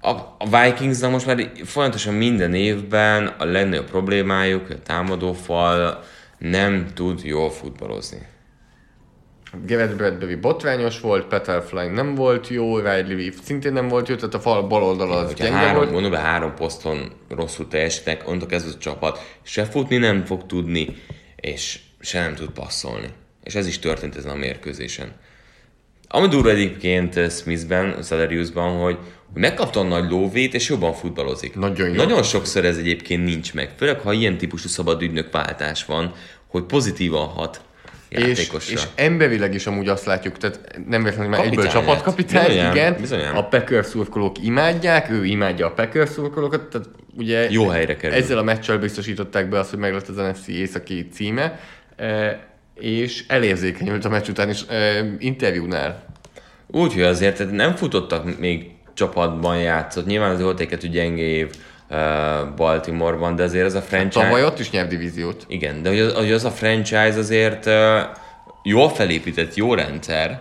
[0.00, 6.02] a, a Vikingsnak most már folyamatosan minden évben a legnagyobb problémájuk, a támadófal
[6.38, 8.26] nem tud jól futballozni.
[9.66, 14.34] Garrett Bradbury botrányos volt, Peter Flying nem volt jó, Riley szintén nem volt jó, tehát
[14.34, 15.90] a fal bal oldal az gyenge három, volt.
[15.90, 20.96] Mondom, három poszton rosszul teljesítek, onnantól kezdve a csapat se futni nem fog tudni,
[21.36, 23.08] és se nem tud passzolni.
[23.44, 25.12] És ez is történt ezen a mérkőzésen.
[26.08, 28.98] Ami durva egyébként Smithben, Salariusban, hogy,
[29.32, 31.54] hogy megkapta a nagy lóvét, és jobban futballozik.
[31.54, 31.94] Nagyon jó.
[31.94, 33.70] Nagyon sokszor ez egyébként nincs meg.
[33.76, 36.14] Főleg, ha ilyen típusú szabad ügynök váltás van,
[36.46, 37.60] hogy pozitívan hat
[38.10, 42.96] és, és emberileg is amúgy azt látjuk, tehát nem véletlenül már egyből csapatkapitány, igen.
[43.00, 43.34] Bizonyán.
[43.34, 48.16] A Packers szurkolók imádják, ő imádja a Packers szurkolókat, tehát ugye Jó helyre kerül.
[48.16, 51.60] ezzel a meccsel biztosították be azt, hogy meg lett az NFC északi címe,
[52.74, 54.64] és elérzékenyült a meccs után is
[55.18, 56.04] interjúnál.
[56.66, 60.06] Úgy, hogy azért nem futottak még csapatban játszott.
[60.06, 61.50] Nyilván az volt egy gyenge év
[62.56, 64.24] Baltimoreban, de azért ez a franchise...
[64.24, 65.44] Tavaly ott is nyert divíziót.
[65.48, 67.68] Igen, de hogy az, hogy az a franchise azért
[68.62, 70.40] jól felépített, jó rendszer,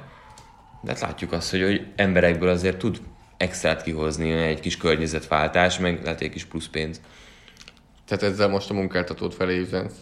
[0.81, 3.01] de hát látjuk azt, hogy, hogy emberekből azért tud
[3.37, 7.01] extrát kihozni egy kis környezetváltás, meg lehet egy kis plusz pénz.
[8.07, 9.93] Tehát ezzel most a munkáltatót felé üzensz?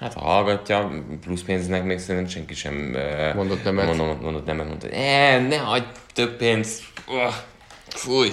[0.00, 2.96] Hát ha hallgatja, plusz pénznek még szerintem senki sem
[3.34, 3.86] mondott nemet.
[3.86, 7.34] Mondott, mondott nemet, mondta, hogy eh, ne hagyd több pénzt, oh,
[7.88, 8.28] fúj.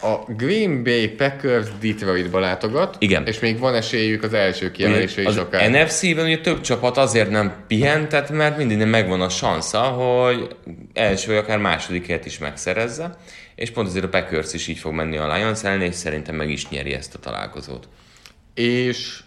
[0.00, 3.26] A Green Bay Packers Detroitba látogat, Igen.
[3.26, 5.70] és még van esélyük az első kijelölésre is akár.
[5.70, 10.56] NFC-ben ugye több csapat azért nem pihentett, mert mindig megvan a sansza, hogy
[10.92, 13.16] első vagy akár másodikért is megszerezze,
[13.54, 16.50] és pont azért a Packers is így fog menni a Lions ellen, és szerintem meg
[16.50, 17.88] is nyeri ezt a találkozót.
[18.54, 19.22] És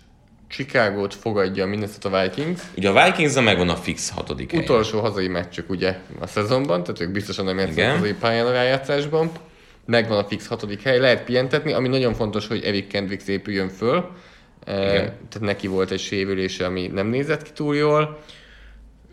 [0.49, 2.61] Chicago-t fogadja a Minnesota Vikings.
[2.77, 4.61] Ugye a vikings megvan a fix hatodik hely.
[4.61, 7.95] Utolsó hazai meccsük ugye a szezonban, tehát ők biztosan nem játszanak Igen.
[7.95, 9.31] hazai pályán a rájátszásban.
[9.85, 14.09] Megvan a fix hatodik hely, lehet pihentetni, ami nagyon fontos, hogy Erik Kendricks épüljön föl.
[14.65, 18.19] E, tehát neki volt egy sérülése, ami nem nézett ki túl jól.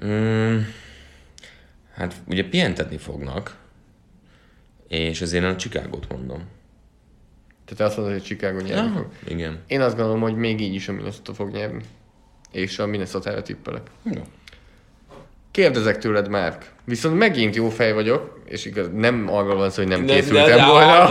[0.05, 0.59] Mm,
[1.95, 3.57] hát ugye pihentetni fognak,
[4.89, 6.43] és ezért én a Chicago-t mondom.
[7.67, 9.07] Tehát azt mondod, hogy Chicago nyerni fog.
[9.29, 9.59] Igen.
[9.67, 11.83] Én azt gondolom, hogy még így is a Minnesota fog nyerni.
[12.53, 13.83] És a Minnesota-ra tippelek.
[14.15, 14.23] Jó.
[15.51, 16.71] Kérdezek tőled, Márk.
[16.85, 20.47] Viszont megint jó fej vagyok, és igaz, nem arról van szó, hogy nem De- készültem
[20.47, 21.09] de- de- volna.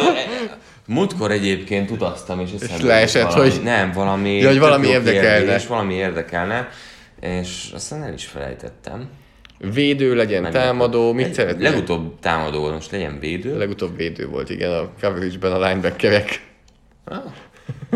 [0.88, 4.38] Múltkor egyébként utaztam, és eszembe leesett, valami, hogy- Nem, valami...
[4.38, 5.38] Ja, hogy valami érdekelne.
[5.38, 6.70] kérdés, valami érdekelne,
[7.22, 9.10] és aztán el is felejtettem.
[9.74, 11.70] Védő legyen, Meg- támadó, mit szeretnél?
[11.70, 13.58] Legutóbb támadó, most legyen védő.
[13.58, 16.42] Legutóbb védő volt, igen, a coverage-ben a linebackerek.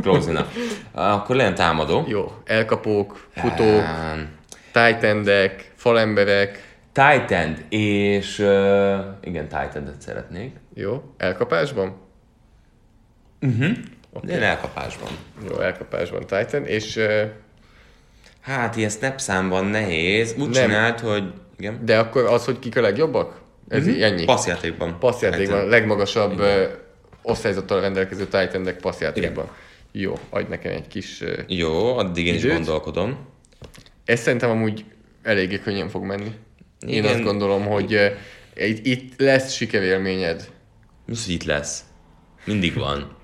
[0.01, 0.47] Close enough.
[0.91, 2.05] Akkor legyen támadó.
[2.07, 4.27] Jó, elkapók, futók, Um,
[4.71, 10.55] tight endek, falemberek, tight end, és uh, igen, tight endet szeretnék.
[10.73, 11.95] jó, elkapásban?
[14.23, 15.09] De én elkapásban.
[15.49, 17.21] Jó, elkapásban tight end, és uh,
[18.41, 20.35] Hát, ilyen snap számban nehéz.
[20.39, 20.51] Úgy Nem.
[20.63, 21.33] csinált, hogy...
[21.59, 21.85] Igen.
[21.85, 23.41] de akkor az, hogy kik a legjobbak?
[23.67, 24.01] Ez mm-hmm.
[24.01, 24.25] ennyi.
[24.25, 24.99] Passzjátékban.
[24.99, 26.63] Passzjátékban, a legmagasabb uh,
[27.21, 29.49] osztályzattal rendelkező endek passzjátékban.
[29.91, 31.23] Jó, adj nekem egy kis...
[31.47, 32.53] Jó, addig én is Időt?
[32.53, 33.17] gondolkodom.
[34.05, 34.85] ez szerintem amúgy
[35.23, 36.31] eléggé könnyen fog menni.
[36.87, 37.13] Én Igen.
[37.13, 38.15] azt gondolom, hogy
[38.55, 40.49] itt, itt lesz sikerélményed.
[41.05, 41.83] Mi itt lesz?
[42.45, 43.17] Mindig van.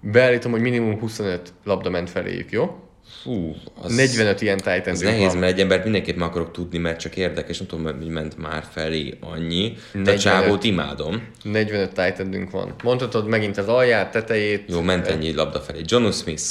[0.00, 2.89] Beállítom, hogy minimum 25 labda ment feléjük, jó?
[3.22, 3.94] Fú, az...
[3.94, 5.36] 45 ilyen tight Ez nehéz, van.
[5.36, 8.64] mert egy embert mindenképp meg akarok tudni, mert csak érdekes, nem tudom, hogy ment már
[8.72, 9.68] felé annyi.
[9.92, 10.20] De a 45.
[10.20, 11.28] csávót imádom.
[11.42, 12.74] 45 tight van.
[12.82, 14.64] Mondhatod megint az alját, tetejét.
[14.68, 15.80] Jó, ment ennyi labda felé.
[15.84, 16.42] John Smith.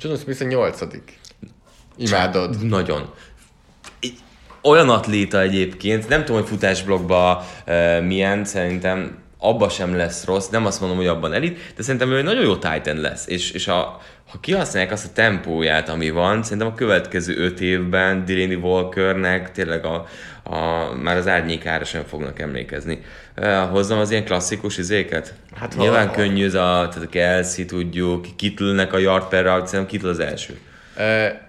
[0.00, 1.18] John Smith a nyolcadik.
[1.96, 2.66] Imádod.
[2.66, 3.10] Nagyon.
[4.00, 4.18] Egy-
[4.62, 10.66] Olyan atléta egyébként, nem tudom, hogy futásblokkban uh, milyen, szerintem abba sem lesz rossz, nem
[10.66, 13.68] azt mondom, hogy abban elit, de szerintem ő egy nagyon jó Titan lesz, és, és
[13.68, 19.52] a, ha kihasználják azt a tempóját, ami van, szerintem a következő öt évben Delaney Walkernek
[19.52, 20.06] tényleg a,
[20.42, 23.02] a, már az árnyékára sem fognak emlékezni.
[23.70, 25.34] Hozzam az ilyen klasszikus izéket?
[25.54, 29.66] Hát Nyilván ha- könnyű ez a, tehát a Kelsey tudjuk, Kittlnek a yard per route,
[29.66, 30.58] szerintem Kittle az első.
[30.96, 31.44] Uh,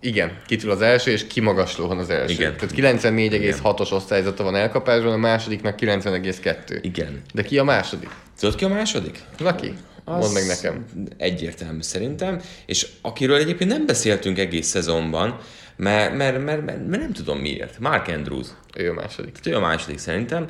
[0.00, 2.32] igen, kitül az első, és kimagaslóan az első.
[2.32, 2.56] Igen.
[2.56, 6.78] Tehát 94,6-os osztályzata van elkapásban, a másodiknak 90,2.
[6.80, 7.22] Igen.
[7.34, 8.08] De ki a második?
[8.38, 9.18] Tudod ki a második?
[9.38, 9.74] Na ki?
[10.08, 10.84] Mondd meg nekem.
[11.16, 15.38] Egyértelmű szerintem, és akiről egyébként nem beszéltünk egész szezonban,
[15.76, 17.78] mert, mert, mert, mert, mert nem tudom miért.
[17.78, 18.46] Mark Andrews.
[18.76, 19.36] Ő a második.
[19.44, 20.48] Ő a második szerintem,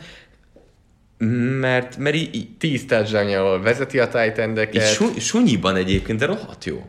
[1.60, 4.08] mert, mert így, így, 10 touchdown vezeti a
[4.80, 6.84] su, sunyiban egyébként, de rohadt jó.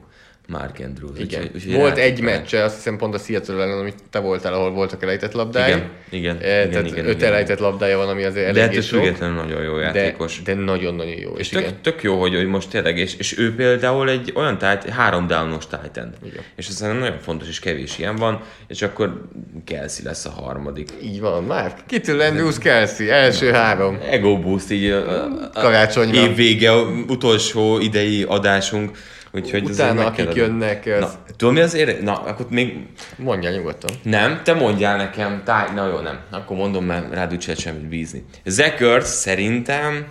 [0.49, 1.19] Mark Andrews.
[1.19, 1.41] Igen.
[1.41, 4.71] Úgyhogy, úgyhogy Volt egy meccse, azt hiszem pont a Seattle ellen, amit te voltál, ahol
[4.71, 5.67] voltak elejtett labdái.
[5.69, 7.27] Igen, igen, Eh, igen, Tehát igen, öt igen.
[7.27, 10.41] elejtett labdája van, ami azért De eléggé ettől függetlenül nagyon jó De, játékos.
[10.41, 11.31] de nagyon-nagyon jó.
[11.31, 11.73] És És tök, igen.
[11.81, 15.67] tök jó, hogy, hogy most tényleg, és, és ő például egy olyan tight, három downos
[15.67, 16.13] tight end.
[16.25, 16.43] Igen.
[16.55, 19.21] És szerintem nagyon fontos, és kevés ilyen van, és akkor
[19.65, 20.89] Kelsey lesz a harmadik.
[21.03, 21.75] Így van, már.
[21.87, 23.99] Kitől Andrews Kelsey, első három.
[24.09, 26.21] Ego boost így a, a, a Karácsonyra.
[26.21, 26.71] évvége,
[27.07, 28.97] utolsó idei adásunk.
[29.31, 30.39] Úgyhogy Utána, akik kell adni.
[30.39, 30.99] jönnek, az...
[30.99, 32.01] Na, tudom mi az ére?
[32.01, 33.95] Na, akkor még mondjál nyugodtan.
[34.03, 36.19] nem, te mondjál nekem, táj, na jó, nem.
[36.29, 38.25] Akkor mondom, mert rád lehet semmit bízni.
[38.45, 40.07] Zekert szerintem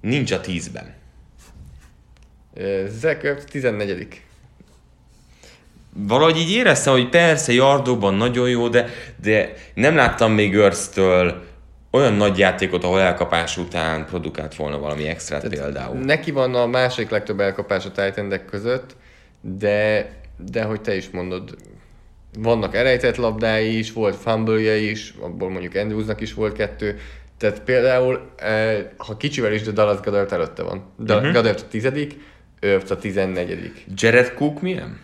[0.00, 0.94] nincs a tízben.
[2.54, 4.22] Ertz 14
[5.96, 8.88] valahogy így éreztem, hogy persze yardokban nagyon jó, de,
[9.22, 11.44] de nem láttam még Örsztől
[11.94, 15.96] olyan nagy játékot, ahol elkapás után produkált volna valami extrát például.
[15.96, 18.96] Neki van a második legtöbb elkapás a endek között,
[19.40, 20.10] de,
[20.50, 21.56] de hogy te is mondod,
[22.38, 26.98] vannak elejtett labdái is, volt fumble is, abból mondjuk Andrewsnak is volt kettő,
[27.38, 30.84] tehát például, eh, ha kicsivel is, de Dallas Goddard előtte van.
[30.98, 31.32] Da- uh-huh.
[31.32, 32.16] Goddard a tizedik,
[32.60, 33.86] Ertz a tizennegyedik.
[33.94, 35.00] Jared Cook milyen?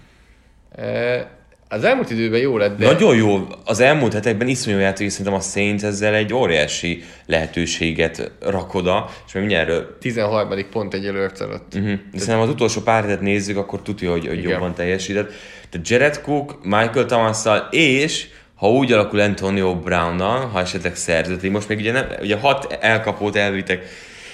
[0.74, 1.24] Eh,
[1.72, 2.86] az elmúlt időben jó lett, de...
[2.86, 3.46] Nagyon jó.
[3.64, 9.32] Az elmúlt hetekben iszonyú játék, szerintem a Saints ezzel egy óriási lehetőséget rak oda, és
[9.32, 10.66] még mindjárt erről 13.
[10.70, 11.38] pont egy előtt.
[11.74, 11.98] Uh-huh.
[12.12, 14.50] De szerintem az utolsó pár hetet nézzük, akkor tudja, hogy, hogy Igen.
[14.50, 15.32] jobban teljesített.
[15.70, 17.38] Tehát Jared Cook, Michael thomas
[17.70, 22.78] és ha úgy alakul Antonio Brown-nal, ha esetleg szerződti, most még ugye, nem, ugye hat
[22.80, 23.84] elkapót elvittek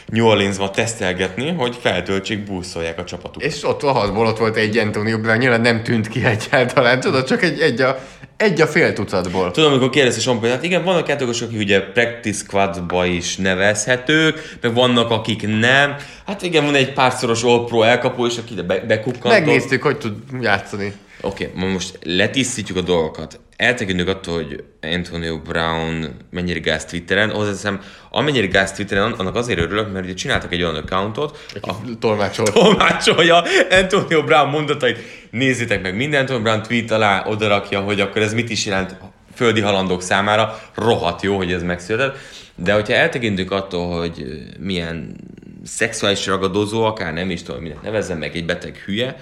[0.07, 3.49] New Orleansba tesztelgetni, hogy feltöltsék, buszolják a csapatukat.
[3.49, 7.25] És ott a hatból ott volt egy Antonio Brown, nyilván nem tűnt ki egyáltalán, tudod,
[7.25, 7.99] csak egy, egy a
[8.37, 9.51] egy a fél tucatból.
[9.51, 14.75] Tudom, amikor kérdezte Sean hát igen, vannak játékosok, akik ugye practice squadba is nevezhetők, meg
[14.75, 15.97] vannak, akik nem.
[16.27, 19.31] Hát igen, van egy párszoros All-Pro elkapó, és aki ide be, bekukkantott.
[19.31, 20.93] Megnéztük, hogy tud játszani.
[21.21, 23.41] Oké, okay, most letisztítjuk a dolgokat.
[23.57, 27.81] Eltekintünk attól, hogy Antonio Brown mennyire gáz Twitteren, hozzáteszem,
[28.11, 32.47] amennyire gáz Twitteren, annak azért örülök, mert ugye csináltak egy olyan accountot, A tolmácsol.
[32.47, 34.99] tolmácsolja Antonio Brown mondatait,
[35.31, 38.97] nézzétek meg, minden Antonio Brown tweet alá odarakja, hogy akkor ez mit is jelent
[39.35, 42.19] földi halandók számára, rohadt jó, hogy ez megszületett,
[42.55, 44.27] de hogyha eltekintünk attól, hogy
[44.59, 45.17] milyen
[45.65, 49.17] szexuális ragadozó, akár nem is tudom, minek nevezzem meg, egy beteg hülye,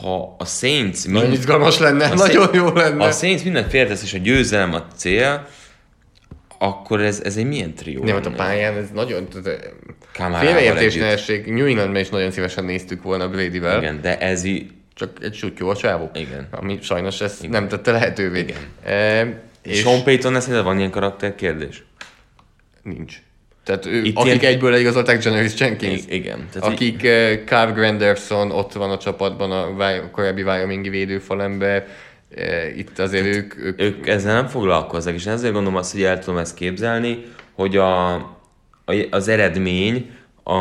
[0.00, 1.04] ha a Saints...
[1.04, 3.04] Nagyon izgalmas lenne, a nagyon Saints- jó lenne.
[3.04, 5.46] A Saints mindent félretesz, és a győzelem a cél,
[6.58, 9.28] akkor ez, ez egy milyen trió Nem, hát a pályán ez nagyon...
[10.12, 11.46] Kamárával Félreértés ne essék.
[11.46, 13.78] New Englandben is nagyon szívesen néztük volna Bradyvel.
[13.78, 14.70] Igen, de ez így...
[14.94, 16.10] Csak egy sutyó a csávó.
[16.14, 16.48] Igen.
[16.50, 18.38] Ami sajnos ezt nem tette lehetővé.
[18.38, 18.56] Igen.
[18.84, 21.82] E, És Sean Payton szerinted van ilyen karakter kérdés?
[22.82, 23.16] nincs.
[23.68, 26.02] Tehát ő, Itt akik ilyen- egyből leigazolták Janoris Jenkins.
[26.06, 26.48] I- igen.
[26.52, 31.86] Tehát Akik uh, Carl Granderson ott van a csapatban, a, korábbi Wyomingi védőfalember.
[32.36, 36.18] Uh, itt azért ők, ők, ők ezzel nem foglalkoznak, és ezért gondolom azt, hogy el
[36.18, 40.10] tudom ezt képzelni, hogy a, a, az eredmény
[40.42, 40.58] a,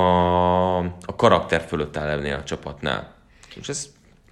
[0.80, 3.14] a karakter fölött áll ennél a csapatnál.
[3.62, 3.88] És ezt,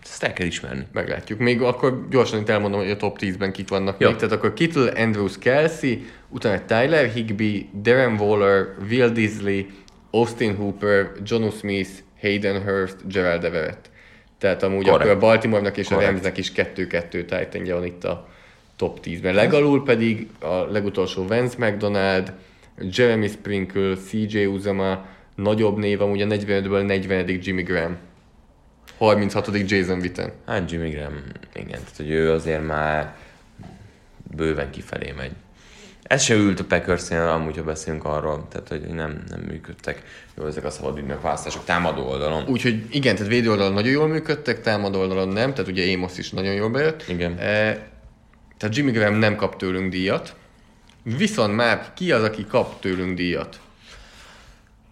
[0.09, 0.85] ezt el kell ismerni.
[0.91, 1.39] meglátjuk.
[1.39, 4.07] Még akkor gyorsan itt elmondom, hogy a top 10-ben kik vannak Jó.
[4.07, 4.17] még.
[4.17, 5.97] Tehát akkor Kittle, Andrews, Kelsey,
[6.29, 9.65] utána Tyler Higby, Darren Waller, Will Disley,
[10.11, 11.89] Austin Hooper, Jonu Smith,
[12.21, 13.89] Hayden Hurst, Gerald Everett.
[14.37, 15.01] Tehát amúgy Korrekt.
[15.01, 16.11] akkor a Baltimore-nak és a Korrekt.
[16.11, 18.27] Ramsnek is 2-2 titan van itt a
[18.75, 19.33] top 10-ben.
[19.33, 22.33] Legalul pedig a legutolsó Vance McDonald,
[22.91, 27.39] Jeremy Sprinkle, CJ Uzama, nagyobb név amúgy a 45-ből 40.
[27.41, 27.97] Jimmy Graham.
[28.97, 29.69] 36.
[29.69, 30.31] Jason Witten.
[30.45, 31.23] Hát Jimmy Graham,
[31.53, 33.15] igen, tehát hogy ő azért már
[34.35, 35.31] bőven kifelé megy.
[36.03, 40.03] Ez se ült a packers amúgy, ha beszélünk arról, tehát hogy nem, nem működtek
[40.37, 42.47] jó ezek a szabadügynök választások támadó oldalon.
[42.47, 46.29] Úgyhogy igen, tehát védő oldalon nagyon jól működtek, támadó oldalon nem, tehát ugye Amos is
[46.29, 47.05] nagyon jól bejött.
[47.07, 47.37] Igen.
[47.37, 47.87] E,
[48.57, 50.35] tehát Jimmy Graham nem kap tőlünk díjat,
[51.03, 53.59] viszont már ki az, aki kap tőlünk díjat?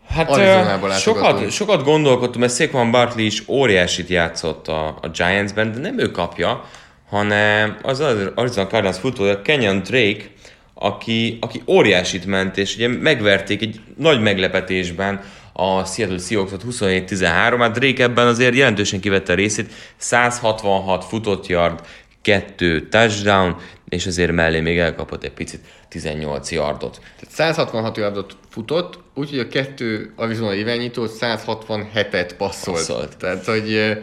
[0.10, 5.80] Hát ö, sokat, sokat gondolkodtam, mert Saquon Barkley is óriásit játszott a, a Giantsben, de
[5.80, 6.64] nem ő kapja,
[7.10, 10.24] hanem az az Arizona Cardinals futója Kenyon Drake,
[10.74, 15.22] aki, aki óriásit ment, és ugye megverték egy nagy meglepetésben
[15.54, 21.80] a Seattle Seahawks-ot 27-13, hát Drake ebben azért jelentősen kivette a részét, 166 futott yard,
[22.22, 23.56] kettő touchdown,
[23.94, 27.00] és azért mellé még elkapott egy picit 18 yardot.
[27.20, 32.78] Tehát 166 yardot futott, úgyhogy a kettő Arizona irányító 167-et passzolt.
[32.78, 33.18] Passzolt.
[33.18, 33.98] Tehát, hogy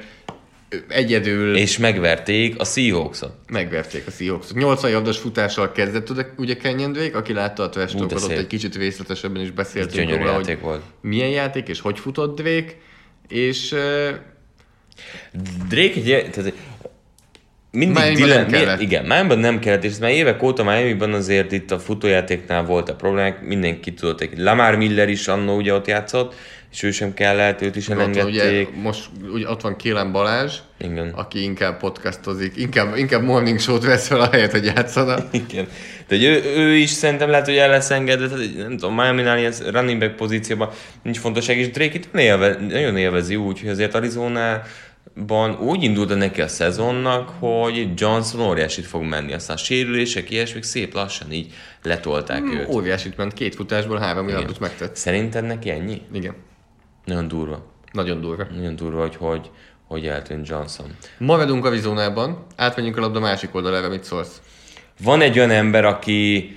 [0.88, 3.32] egyedül És megverték a Seahawks-ot.
[3.48, 4.52] megverték a Seahawks.
[4.52, 6.26] 80 yardos futással kezdett ugye-
[6.56, 7.68] Kenyon Drake, aki látta a
[8.22, 8.38] ott szép.
[8.38, 10.82] egy kicsit részletesebben is beszéltünk Gyönyörű róla, játék hogy volt.
[11.00, 12.72] milyen játék és hogy futott Drake,
[13.28, 13.74] és
[15.68, 16.52] Drake egy, tehát
[17.70, 18.80] mindig Miamiban Dylan, nem kellett.
[18.80, 22.88] igen, Miamiban nem kellett, és ez már évek óta Miamiban azért itt a futójátéknál volt
[22.88, 26.34] a problémák, mindenki tudott, egy Lamar Miller is annó ugye ott játszott,
[26.72, 28.82] és ő sem kellett, őt is ott van, ugye, elengedték.
[28.82, 31.08] most ugye ott van Kélem Balázs, Igen.
[31.14, 35.16] aki inkább podcastozik, inkább, inkább morning show-t vesz fel a helyet, hogy játszana.
[35.48, 35.66] Igen.
[36.08, 39.52] De ő, ő, is szerintem lehet, hogy el lesz engedve, tehát nem tudom, Miami-nál ilyen
[39.72, 40.68] running back pozícióban
[41.02, 43.94] nincs fontosság, és Drake itt nagyon élve, nagyon élvezi úgy, hogy azért
[45.26, 50.62] Arizonában úgy indult neki a szezonnak, hogy Johnson óriásit fog menni, aztán a sérülések, ilyesmik
[50.62, 52.68] szép lassan így letolták őt.
[52.68, 54.96] Óriásit ment, két futásból három yardot megtett.
[54.96, 56.02] Szerinted neki ennyi?
[56.12, 56.34] Igen,
[57.04, 57.66] Nagyon durva.
[57.92, 58.46] nagyon durva.
[58.54, 59.50] Nagyon durva, hogy hogy,
[59.86, 60.86] hogy eltűnt Johnson.
[61.18, 64.40] Maradunk Arizonában, átmegyünk a labda másik oldalára, mit szólsz?
[65.02, 66.56] Van egy olyan ember, aki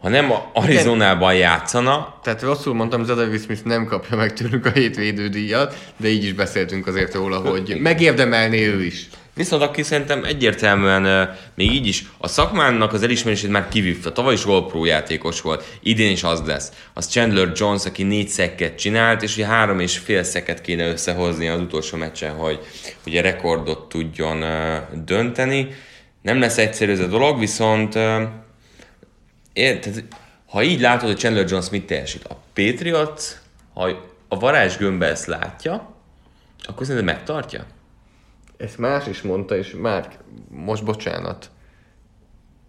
[0.00, 5.28] ha nem Arizonában játszana, Tehát rosszul mondtam, Zadavis Smith nem kapja meg tőlünk a hétvédő
[5.28, 9.08] díjat, de így is beszéltünk azért róla, hogy megérdemelné ő is.
[9.34, 14.12] Viszont aki szerintem egyértelműen még így is a szakmának az elismerését már kivívta.
[14.12, 16.72] Tavaly is All Pro játékos volt, idén is az lesz.
[16.94, 21.48] Az Chandler Jones, aki négy szekket csinált, és ugye három és fél szeket kéne összehozni
[21.48, 22.58] az utolsó meccsen, hogy
[23.06, 24.44] ugye rekordot tudjon
[25.04, 25.68] dönteni.
[26.22, 27.98] Nem lesz egyszerű ez a dolog, viszont
[29.56, 30.04] érted,
[30.46, 33.22] ha így látod, hogy Chandler Jones mit teljesít, a Patriots,
[33.74, 33.88] ha
[34.28, 35.94] a varázsgömbbe ezt látja,
[36.62, 37.64] akkor szerintem megtartja?
[38.56, 40.08] Ezt más is mondta, és már
[40.48, 41.50] most bocsánat.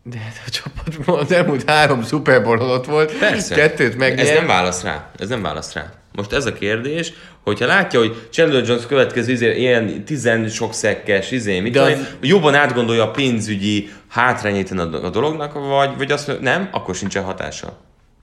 [0.04, 3.56] De hát a csapat az elmúlt három Super Bowl ott volt, Persze.
[3.56, 4.28] kettőt megnyert.
[4.30, 5.12] Ez nem válasz rá.
[5.18, 5.94] Ez nem válasz rá.
[6.18, 7.14] Most ez a kérdés,
[7.44, 12.16] hogyha látja, hogy Chandler Jones következő izé, ilyen tizen sok szekkes, izé, mit De az-
[12.22, 17.78] jobban átgondolja a pénzügyi hátrányét a, dolognak, vagy, vagy azt mondja, nem, akkor sincsen hatása.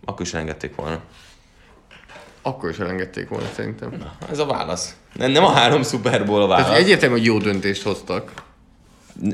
[0.04, 1.00] Akkor is elengedték volna.
[2.42, 3.92] Akkor is elengedték volna szerintem.
[4.30, 4.96] Ez a válasz.
[5.12, 6.66] Nem, nem a három Super Bowl a válasz.
[6.66, 8.32] Tehát egyértelmű, hogy jó döntést hoztak.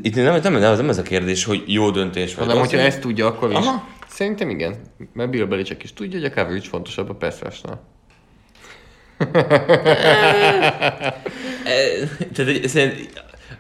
[0.03, 2.47] Itt nem, nem, nem, nem ez a kérdés, hogy jó döntés vagy.
[2.47, 3.57] Hanem, hogyha ezt tudja, akkor is.
[3.57, 3.89] Aha.
[4.09, 4.75] Szerintem igen.
[5.13, 7.61] Mert Bill Belichick is tudja, hogy a coverage fontosabb a pass.
[12.35, 12.63] Tehát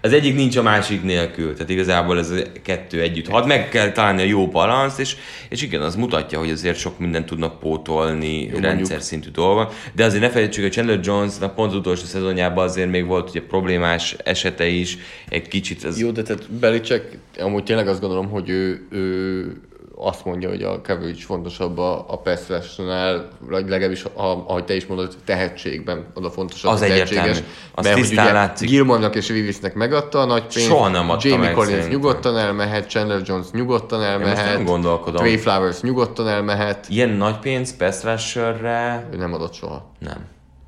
[0.02, 3.28] az egyik nincs a másik nélkül, tehát igazából ez a kettő együtt.
[3.28, 5.16] Had meg kell találni a jó balanszt, és,
[5.48, 9.00] és igen, az mutatja, hogy azért sok mindent tudnak pótolni, jó, rendszer mondjuk.
[9.00, 9.68] szintű dolgon.
[9.94, 13.42] De azért ne felejtsük, hogy Chandler Jones pont az utolsó szezonjában azért még volt ugye
[13.42, 14.98] problémás esete is,
[15.28, 16.00] egy kicsit ez...
[16.00, 19.60] Jó, de tehát Belichick, amúgy tényleg azt gondolom, hogy ő, ő
[20.02, 24.86] azt mondja, hogy a coverage fontosabb a, a pass rushnál, legalábbis, a, ahogy te is
[24.86, 27.30] mondod, tehetségben oda fontosabb Az a egyértelmű.
[27.74, 28.68] Az mert tisztán ugye látszik.
[28.68, 32.00] Gilmornak és Willisnek megadta a nagy pénzt, Soha nem adta Jamie meg Collins szerintem.
[32.00, 35.22] nyugodtan elmehet, Chandler Jones nyugodtan elmehet, nem gondolkodom.
[35.22, 39.92] Trey Flowers nyugodtan elmehet, Ilyen nagy pénz pass rusherre ő nem adott soha.
[39.98, 40.18] nem.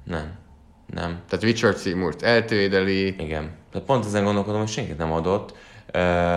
[0.05, 0.41] Nem.
[0.95, 1.19] Nem.
[1.29, 3.51] Tehát Richard Seymour-t eltvédeli, Igen.
[3.73, 5.55] Tehát pont ezen gondolkodom, hogy senkit nem adott.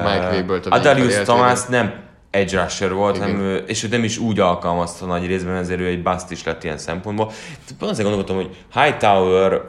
[0.03, 2.04] Mike Vrabel-t a Adarius Thomas nem
[2.35, 3.27] edge rusher volt, Igen.
[3.27, 6.43] hanem, ő- és ő nem is úgy alkalmazta nagy részben, ezért ő egy bust is
[6.43, 7.31] lett ilyen szempontból.
[7.79, 9.61] Pont ezen gondolkodtam, hogy Hightower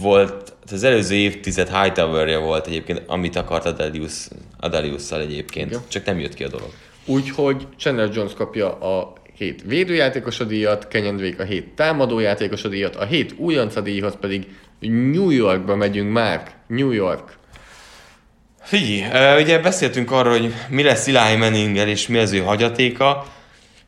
[0.00, 4.28] volt, az előző évtized Hightower-je volt egyébként, amit akart Adalius,
[4.60, 5.70] Adaliusszal egyébként.
[5.70, 5.82] Igen.
[5.88, 6.68] Csak nem jött ki a dolog.
[7.06, 12.68] Úgyhogy Chandler Jones kapja a hét védőjátékos a díjat, Kenyon Drake a hét támadójátékos a
[12.68, 14.46] díjat, a hét újonc a díjhoz pedig
[14.80, 16.42] New Yorkba megyünk már.
[16.66, 17.40] New York.
[18.62, 23.26] Figyelj, ugye beszéltünk arról, hogy mi lesz Eli Manninggel és mi az ő hagyatéka.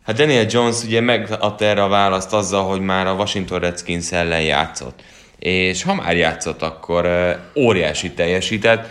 [0.06, 4.42] Hát Daniel Jones ugye megadta erre a választ azzal, hogy már a Washington Redskins ellen
[4.42, 5.02] játszott.
[5.38, 7.08] És ha már játszott, akkor
[7.56, 8.88] óriási teljesített.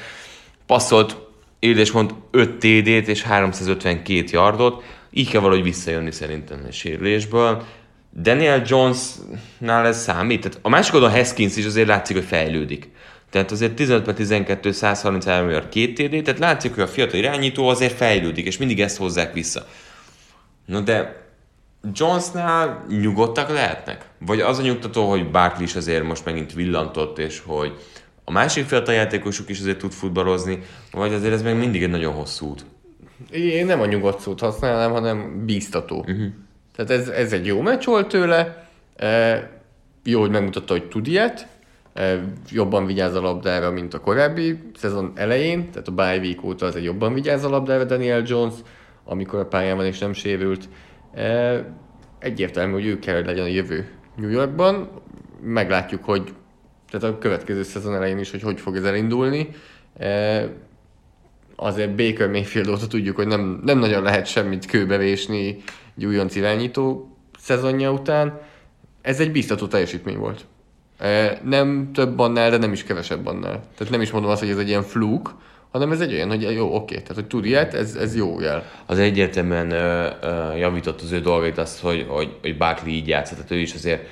[0.65, 1.17] Passzolt,
[1.59, 4.83] és mond 5 TD-t és 352 yardot.
[5.11, 7.63] Így kell valahogy visszajönni szerintem a sérülésből.
[8.21, 10.41] Daniel Jonesnál ez számít.
[10.41, 12.89] Tehát a másik oldalon Haskins is azért látszik, hogy fejlődik.
[13.33, 17.93] Tehát azért 15 12 133 yard 2 TD, tehát látszik, hogy a fiatal irányító azért
[17.93, 19.67] fejlődik, és mindig ezt hozzák vissza.
[20.65, 21.25] Na de
[21.93, 24.05] Jonesnál nyugodtak lehetnek?
[24.19, 27.73] Vagy az a nyugtató, hogy Barkley is azért most megint villantott, és hogy
[28.23, 30.59] a másik fiatal játékosuk is azért tud futballozni,
[30.91, 32.65] vagy azért ez még mindig egy nagyon hosszú út.
[33.31, 35.99] Én nem a nyugodt szót használnám, hanem bíztató.
[35.99, 36.25] Uh-huh.
[36.75, 39.49] Tehát ez, ez egy jó meccs volt tőle, e,
[40.03, 41.47] jó, hogy megmutatta, hogy tud ilyet,
[42.49, 46.85] jobban vigyáz a labdára, mint a korábbi szezon elején, tehát a bye week óta azért
[46.85, 48.53] jobban vigyáz a labdára Daniel Jones,
[49.05, 50.69] amikor a pályán van és nem sérült.
[52.19, 54.89] Egyértelmű, hogy ő kell, hogy legyen a jövő New Yorkban.
[55.41, 56.33] Meglátjuk, hogy
[56.89, 59.49] tehát a következő szezon elején is, hogy hogy fog ez elindulni.
[61.55, 65.63] Azért Baker Mayfield óta tudjuk, hogy nem, nem nagyon lehet semmit kőbevésni
[65.97, 68.39] egy újonc irányító szezonja után.
[69.01, 70.45] Ez egy biztató teljesítmény volt.
[71.43, 73.63] Nem több annál, de nem is kevesebb annál.
[73.77, 75.35] Tehát nem is mondom azt, hogy ez egy ilyen fluk,
[75.71, 78.63] hanem ez egy olyan, hogy jó, oké, tehát hogy tud ilyet, ez, ez jó jel.
[78.85, 83.35] az egyértelműen ö, ö, javított az ő dolgait azt, hogy, hogy, hogy Barkley így játszott,
[83.35, 84.07] tehát ő is azért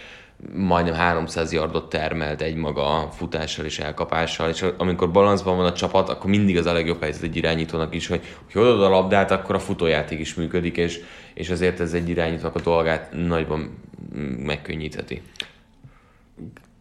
[0.54, 6.10] majdnem 300 yardot termelt egy maga futással és elkapással, és amikor balanszban van a csapat,
[6.10, 8.22] akkor mindig az a legjobb helyzet egy irányítónak is, hogy
[8.52, 11.00] hogy odaad a labdát, akkor a futójáték is működik, és,
[11.34, 13.78] és azért ez egy irányítónak a dolgát nagyban
[14.38, 15.22] megkönnyítheti.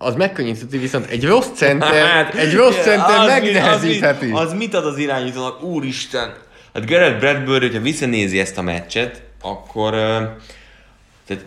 [0.02, 4.26] Az megkönnyítheti, viszont egy rossz center, egy rossz center az megnehezítheti.
[4.26, 5.62] mit- Az, mit ad az irányítónak?
[5.62, 6.34] Úristen!
[6.74, 9.90] Hát Garrett Bradbury, hogyha visszanézi ezt a meccset, akkor
[11.26, 11.44] tehát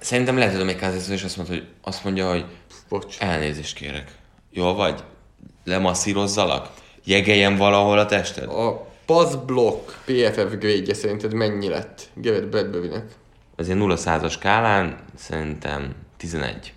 [0.00, 2.44] szerintem lehet, hogy még Kansas és azt mondja, hogy, azt mondja, hogy
[2.88, 3.16] Bocs.
[3.18, 4.10] elnézést kérek.
[4.52, 5.00] Jól vagy?
[5.64, 6.68] Lemasszírozzalak?
[7.04, 8.48] Jegeljen valahol a tested?
[8.48, 13.04] A pass block PFF grade szerinted mennyi lett Garrett Bradburynek?
[13.56, 16.72] Az ilyen 0 százas skálán szerintem 11.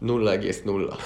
[0.00, 0.98] 0,0.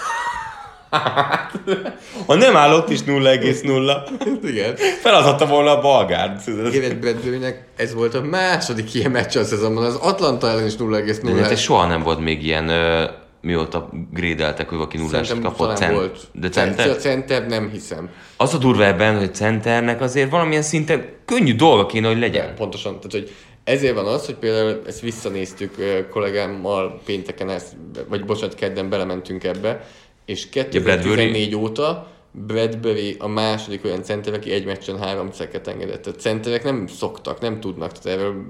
[2.26, 4.76] Ha nem áll ott is 0,0, Igen.
[4.76, 6.41] feladhatta volna a balgárd.
[6.47, 10.84] Garrett Bradburynek ez volt a második ilyen meccs a szezonban, az Atlanta ellen is De
[10.84, 11.57] 0,0.
[11.57, 13.05] soha nem volt még ilyen, ö,
[13.43, 15.76] mióta grédeltek, hogy valaki nullást kapott.
[15.76, 16.18] Cent, volt.
[16.32, 16.97] De A center?
[16.97, 18.09] center nem hiszem.
[18.36, 22.55] Az a durva ebben, hogy centernek azért valamilyen szinten könnyű dolga kéne, hogy legyen.
[22.55, 23.34] Pontosan, tehát hogy
[23.64, 25.74] ezért van az, hogy például ezt visszanéztük
[26.11, 27.76] kollégámmal pénteken, ezt,
[28.08, 29.88] vagy bocsánat, kedden belementünk ebbe,
[30.24, 30.72] és Bradbury?
[30.72, 36.06] 2014 óta Bradbury a második olyan center, aki egy meccsen három ceket engedett.
[36.06, 37.92] A centerek nem szoktak, nem tudnak.
[37.92, 38.44] Tehát erről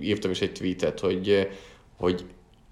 [0.00, 1.48] írtam is egy tweetet, hogy,
[1.96, 2.24] hogy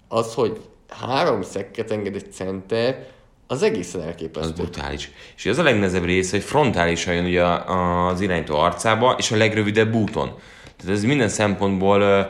[0.07, 3.07] az, hogy három szekket enged egy center,
[3.47, 4.53] az egészen Az elképesztő.
[4.53, 5.11] brutális.
[5.37, 9.93] És az a legnehezebb része, hogy frontálisan jön ugye az irányító arcába, és a legrövidebb
[9.93, 10.39] úton.
[10.79, 12.21] Tehát ez minden szempontból ö,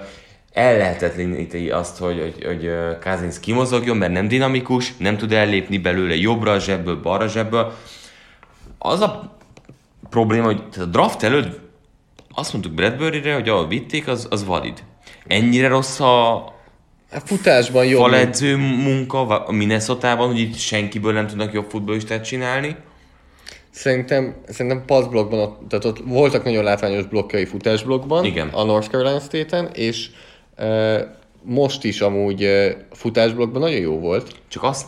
[0.53, 2.71] ellehetetleníti azt, hogy, hogy, hogy
[3.01, 7.73] Kazinsz kimozogjon, mert nem dinamikus, nem tud ellépni belőle jobbra a zsebből, balra a zsebből.
[8.77, 9.37] Az a
[10.09, 11.59] probléma, hogy a draft előtt
[12.35, 14.83] azt mondtuk Bradbury-re, hogy ahol vitték, az, az valid.
[15.27, 16.35] Ennyire rossz a
[17.11, 18.01] A futásban jobb.
[18.01, 22.75] faledző munka a Minnesota-ban, hogy itt senkiből nem tudnak jobb futballistát csinálni.
[23.69, 28.47] Szerintem, szerintem passzblokkban, tehát ott voltak nagyon látványos blokkjai futásblokkban, Igen.
[28.47, 30.09] a North Carolina State-en, és
[30.55, 34.35] e, most is amúgy e, futásblokkban nagyon jó volt.
[34.47, 34.85] Csak az,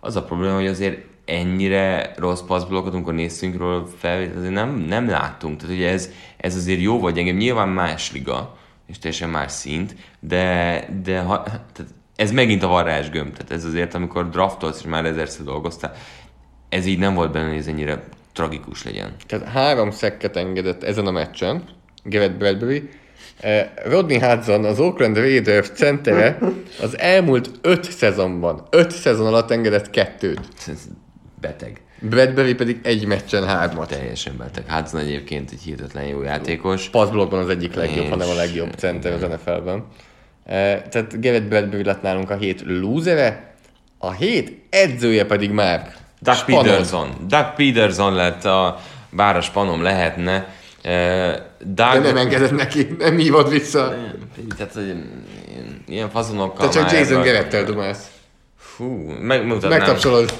[0.00, 5.08] az a probléma, hogy azért ennyire rossz passzblokkot, amikor néztünk róla fel, azért nem, nem
[5.08, 5.60] láttunk.
[5.60, 8.56] Tehát ugye ez, ez azért jó vagy engem, nyilván más liga,
[8.86, 11.84] és teljesen más szint, de, de ha, tehát
[12.16, 13.32] ez megint a varázsgömb.
[13.32, 15.94] Tehát ez azért, amikor draftolsz, és már ezerszer dolgoztál,
[16.70, 18.02] ez így nem volt benne, hogy ez ennyire
[18.32, 19.14] tragikus legyen.
[19.26, 21.64] Tehát három szekket engedett ezen a meccsen,
[22.04, 22.88] Garrett Bradbury.
[23.40, 26.38] E, Rodney Hudson, az Oakland Raiders centere,
[26.82, 30.40] az elmúlt öt szezonban, öt szezon alatt engedett kettőt.
[30.68, 30.88] Ez
[31.40, 31.80] beteg.
[32.00, 33.88] Bradbury pedig egy meccsen hármat.
[33.88, 34.64] Teljesen beteg.
[34.68, 36.88] Hudson egyébként egy hihetetlen jó játékos.
[36.88, 39.84] Passzblokkban az egyik legjobb, És- hanem a legjobb center az NFL-ben.
[40.44, 43.54] E, tehát Garrett Bradbury lett nálunk a hét lúzere,
[43.98, 46.64] a hét edzője pedig már Doug Spanos.
[46.66, 47.08] Peterson.
[47.28, 50.54] Doug Peterson lett a, bár a spanom lehetne.
[50.82, 53.94] Eh, Doug, De nem engedett neki, nem hívott vissza.
[54.56, 58.10] Tehát, hogy ilyen, ilyen fazonokkal Te csak Jason ebben- Garrettel dumálsz.
[58.58, 58.84] Fú,
[59.20, 59.78] megmutatnám.
[59.78, 60.32] Megtapsolod.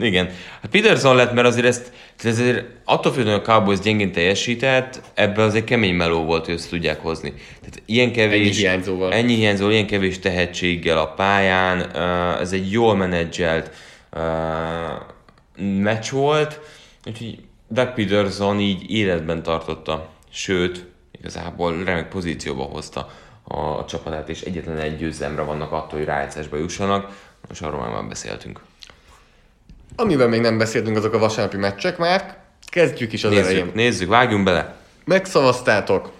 [0.00, 0.26] Igen.
[0.62, 5.00] Hát Peterson lett, mert azért ezt, tehát azért attól függően, hogy a Cowboys gyengén teljesített,
[5.14, 7.30] ebbe azért kemény meló volt, hogy ezt tudják hozni.
[7.60, 8.46] Tehát ilyen kevés...
[8.46, 9.12] Ennyi hiányzóval.
[9.12, 13.70] Ennyi hiányzóval, ilyen kevés tehetséggel a pályán, uh, ez egy jól menedzselt
[15.56, 16.60] meccs volt,
[17.04, 17.38] úgyhogy
[17.68, 23.10] Doug Peterson így életben tartotta, sőt, igazából remek pozícióba hozta
[23.44, 28.60] a csapatát, és egyetlen egy győzelemre vannak attól, hogy rájátszásba jussanak, most arról már, beszéltünk.
[29.96, 32.36] Amiben még nem beszéltünk, azok a vasárnapi meccsek már.
[32.66, 33.56] Kezdjük is az elején.
[33.56, 34.76] Nézzük, nézzük, vágjunk bele.
[35.04, 36.12] Megszavaztátok,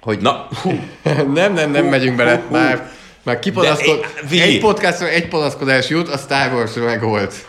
[0.00, 0.70] hogy Na, hú,
[1.32, 2.44] nem, nem, nem megyünk bele.
[2.50, 2.90] Már,
[3.24, 4.06] már kipanaszkod...
[4.28, 4.42] Vili.
[4.42, 7.48] Egy podcastra egy panaszkodás jut, a Star wars meg volt.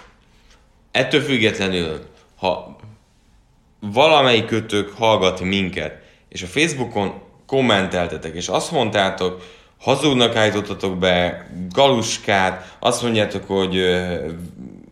[0.92, 2.00] ettől függetlenül,
[2.38, 2.76] ha
[3.80, 5.94] valamelyik kötök hallgat minket,
[6.30, 7.14] és a Facebookon
[7.48, 9.42] kommenteltetek, és azt mondtátok,
[9.80, 13.78] hazugnak állítottatok be galuskát, azt mondjátok, hogy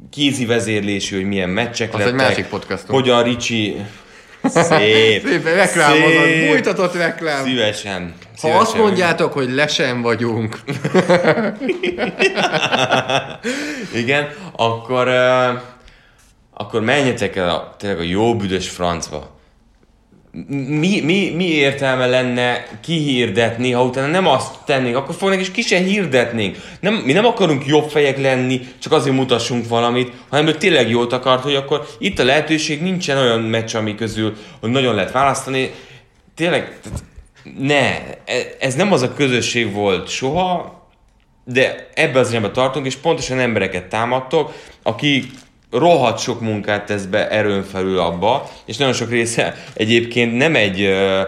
[0.10, 3.00] kézi vezérlésű, hogy milyen meccsek Az egy lettek, másik podcastunk.
[3.00, 3.76] Hogy a Ricsi...
[4.44, 5.28] Szép.
[5.28, 6.48] Szépen reklámozod, Szép.
[6.48, 7.44] bújtatott reklám.
[7.44, 8.14] Szívesen.
[8.22, 8.62] Ha szívesen.
[8.62, 10.60] azt mondjátok, hogy lesen vagyunk,
[13.94, 15.62] Igen, akkor, uh,
[16.54, 19.33] akkor menjetek el a, tényleg a jó büdös francba.
[20.68, 25.62] Mi, mi, mi értelme lenne kihirdetni, ha utána nem azt tennénk, akkor fognak és ki
[25.62, 26.58] se hirdetnénk.
[26.80, 31.14] Nem, mi nem akarunk jobb fejek lenni, csak azért mutassunk valamit, hanem hogy tényleg jót
[31.14, 35.72] akart, hogy akkor itt a lehetőség, nincsen olyan meccs, ami közül, hogy nagyon lehet választani.
[36.36, 36.80] Tényleg,
[37.58, 37.82] ne,
[38.26, 40.82] e- ez nem az a közösség volt soha,
[41.46, 44.54] de ebbe az irányba tartunk, és pontosan embereket támadtok,
[44.84, 45.32] aki
[45.74, 50.82] rohadt sok munkát tesz be erőn felül abba, és nagyon sok része egyébként nem egy
[50.82, 51.22] ö,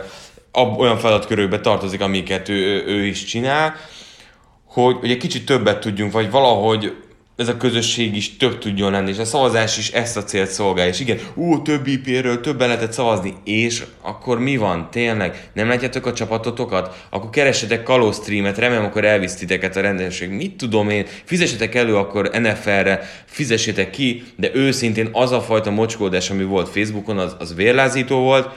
[0.51, 3.75] ab, olyan feladatkörökbe tartozik, amiket ő, ő, is csinál,
[4.65, 6.93] hogy, hogy egy kicsit többet tudjunk, vagy valahogy
[7.37, 10.91] ez a közösség is több tudjon lenni, és a szavazás is ezt a célt szolgálja.
[10.91, 14.87] És igen, ú, több IP-ről többen lehetett szavazni, és akkor mi van?
[14.91, 15.49] Tényleg?
[15.53, 17.05] Nem látjátok a csapatotokat?
[17.09, 20.29] Akkor keressetek Kaló streamet, remélem, akkor elvisz titeket a rendőrség.
[20.29, 21.05] Mit tudom én?
[21.23, 27.17] Fizessetek elő akkor NFL-re, fizessétek ki, de őszintén az a fajta mocskódás, ami volt Facebookon,
[27.17, 28.49] az, az vérlázító volt,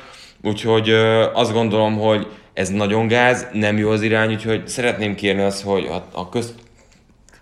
[0.42, 5.42] Úgyhogy ö, azt gondolom, hogy ez nagyon gáz, nem jó az irány, úgyhogy szeretném kérni
[5.42, 6.54] azt, hogy ha, ha közt,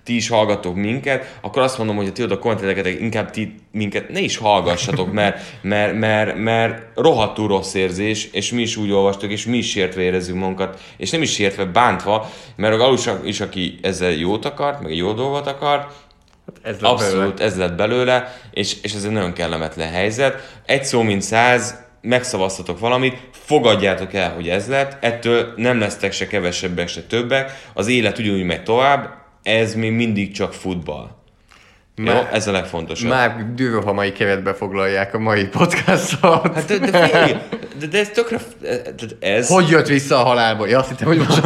[0.07, 4.09] ti is hallgatok minket, akkor azt mondom, hogy ha ti oda kommenteleket, inkább ti minket
[4.09, 9.31] ne is hallgassatok, mert, mert, mert, mert rohadtul rossz érzés, és mi is úgy olvastuk,
[9.31, 13.41] és mi is sértve érezzük magunkat, és nem is sértve, bántva, mert a Galus is,
[13.41, 15.93] aki ezzel jót akart, meg jó dolgot akart,
[16.63, 17.45] ez lett Abszolút, belőle.
[17.45, 20.61] ez lett belőle, és, és ez egy nagyon kellemetlen helyzet.
[20.67, 26.27] Egy szó, mint száz, megszavaztatok valamit, fogadjátok el, hogy ez lett, ettől nem lesztek se
[26.27, 31.15] kevesebbek, se többek, az élet ugyanúgy megy tovább, ez még mindig csak futball.
[31.97, 33.09] Jó, Már- ez a legfontosabb.
[33.09, 36.55] Már dühöhamai keretbe foglalják a mai podcastot.
[36.55, 37.33] Hát de, de figyelj,
[37.79, 38.39] de, de ez tökre...
[38.63, 39.49] Tehát ez...
[39.49, 40.69] Hogy jött vissza a halálból?
[40.69, 41.43] Ja, azt hittem, hogy most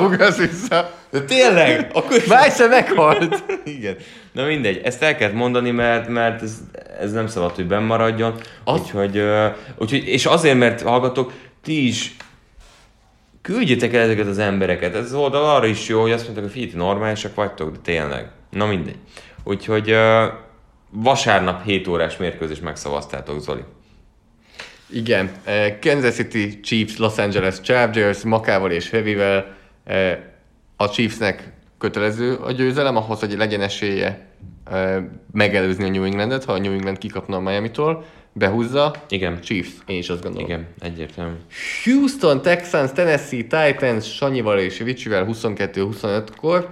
[0.00, 0.90] ugrasz vissza.
[1.10, 1.90] De tényleg?
[1.92, 2.22] Akkor...
[2.28, 3.44] Már egyszer meghalt.
[3.64, 3.96] Igen.
[4.32, 6.54] Na mindegy, ezt el kellett mondani, mert, mert ez,
[7.00, 8.34] ez nem szabad, hogy benn maradjon.
[8.64, 9.22] Az- Úgyhogy,
[9.76, 11.32] úgyhogy, és azért, mert hallgatok,
[11.62, 12.16] ti is
[13.42, 14.94] küldjétek el ezeket az embereket.
[14.94, 18.30] Ez az oldal arra is jó, hogy azt mondták, hogy figyelj, normálisak vagytok, de tényleg.
[18.50, 18.98] Na mindegy.
[19.44, 20.26] Úgyhogy ö,
[20.90, 23.62] vasárnap 7 órás mérkőzés megszavaztátok, Zoli.
[24.92, 25.30] Igen,
[25.80, 30.18] Kansas City Chiefs, Los Angeles Chargers, Makával és Heavyvel eh,
[30.76, 31.52] a Chiefsnek
[31.82, 34.26] kötelező a győzelem, ahhoz, hogy legyen esélye
[35.32, 38.94] megelőzni a New Englandet, ha a New England kikapna a Miami-tól, behúzza.
[39.08, 39.40] Igen.
[39.40, 40.48] Chiefs, én is azt gondolom.
[40.48, 41.34] Igen, egyértelmű.
[41.84, 46.68] Houston, Texans, Tennessee, Titans, Sanyival és Ricsivel 22-25-kor.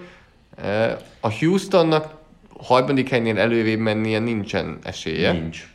[0.56, 2.14] Eh, A Houstonnak
[2.58, 5.32] harmadik helynél előrébb mennie nincsen esélye.
[5.32, 5.68] Nincs.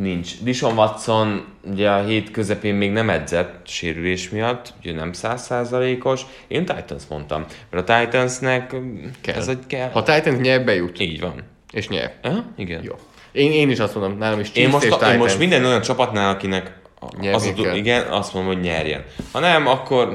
[0.00, 0.42] Nincs.
[0.42, 6.22] Dishon Watson ugye a hét közepén még nem edzett sérülés miatt, ugye nem százszázalékos.
[6.48, 8.74] Én Titans mondtam, mert a Titansnek
[9.20, 9.34] Kell.
[9.34, 9.90] ez egy kell.
[9.90, 11.00] Ha Titans nyer, bejut.
[11.00, 11.34] Így van.
[11.72, 12.14] És nyer.
[12.22, 12.82] Aha, igen.
[12.82, 12.94] Jó.
[13.32, 15.16] Én, én is azt mondom, nálam is Én most, és én Titans.
[15.16, 16.78] most minden olyan csapatnál, akinek
[17.20, 19.04] Nyerni az a, igen, azt mondom, hogy nyerjen.
[19.32, 20.14] Ha nem, akkor...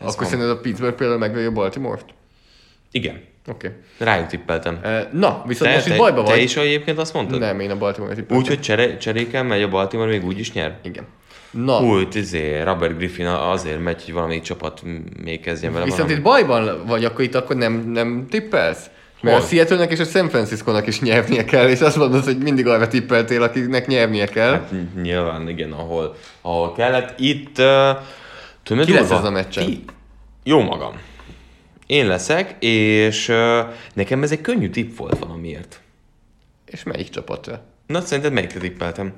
[0.00, 2.04] Akkor szerinted a Pittsburgh például megveri a Baltimore-t?
[2.90, 3.22] Igen.
[3.48, 3.70] Oké.
[3.98, 4.78] Rájuk tippeltem.
[4.78, 5.02] Okay.
[5.12, 6.42] Na, viszont Te, most itt te, bajba te vagy.
[6.42, 7.38] is egyébként azt mondtad?
[7.38, 8.42] Nem, én a Baltimore-t tippeltem.
[8.42, 10.78] Úgy, hogy csere, cseréken megy a Baltimore, még úgy is nyer?
[10.82, 11.06] Igen.
[11.50, 14.80] Na, Úgy, izé, Robert Griffin azért megy, hogy valamelyik csapat
[15.24, 16.18] még kezdjen vele viszont valamit.
[16.18, 18.90] itt bajban vagy, akkor itt akkor nem, nem tippelsz?
[19.20, 19.44] Mert Hol?
[19.44, 22.88] a seattle és a San Francisco-nak is nyernie kell, és azt mondod, hogy mindig arra
[22.88, 24.50] tippeltél, akinek nyernie kell.
[24.52, 24.70] Hát
[25.02, 27.18] nyilván, igen, ahol, ahol kellett.
[27.18, 29.64] Itt, uh, Ki lesz ez a meccsen?
[29.66, 29.84] Ti-
[30.44, 30.92] Jó magam.
[31.86, 33.32] Én leszek, és
[33.94, 35.80] nekem ez egy könnyű tipp volt valamiért.
[36.66, 37.62] És melyik csapatra?
[37.86, 39.12] Na, szerinted melyikre tippeltem?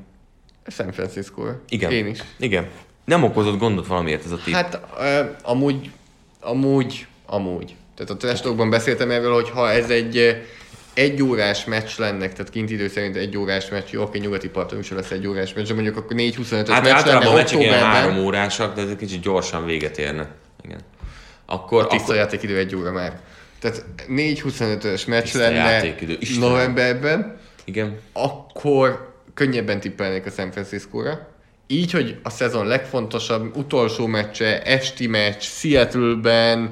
[0.67, 1.91] San francisco Igen.
[1.91, 2.19] Én is.
[2.39, 2.69] Igen.
[3.05, 4.55] Nem okozott gondot valamiért ez a tipp.
[4.55, 4.81] Hát
[5.43, 5.91] amúgy,
[6.41, 7.75] amúgy, amúgy.
[7.95, 10.45] Tehát a testokban beszéltem erről, hogy ha ez egy
[10.95, 14.79] egy órás meccs lenne, tehát kint idő szerint egy órás meccs, jó, oké, nyugati parton
[14.79, 17.61] is lesz egy órás meccs, de mondjuk akkor 4-25-ös hát meccs általában a lenne meccsek
[17.61, 20.29] ilyen három órásak, de ez egy kicsit gyorsan véget érne.
[20.64, 20.79] Igen.
[21.47, 23.20] Akkor, a tiszta akkor játékidő egy óra már.
[23.59, 26.49] Tehát 4-25-ös meccs Tiszta lenne játékidő, Istenem.
[26.49, 27.99] novemberben, igen.
[28.12, 31.28] akkor könnyebben tippelnék a San Francisco-ra.
[31.66, 36.70] Így, hogy a szezon legfontosabb utolsó meccse, esti meccs, Seattle-ben,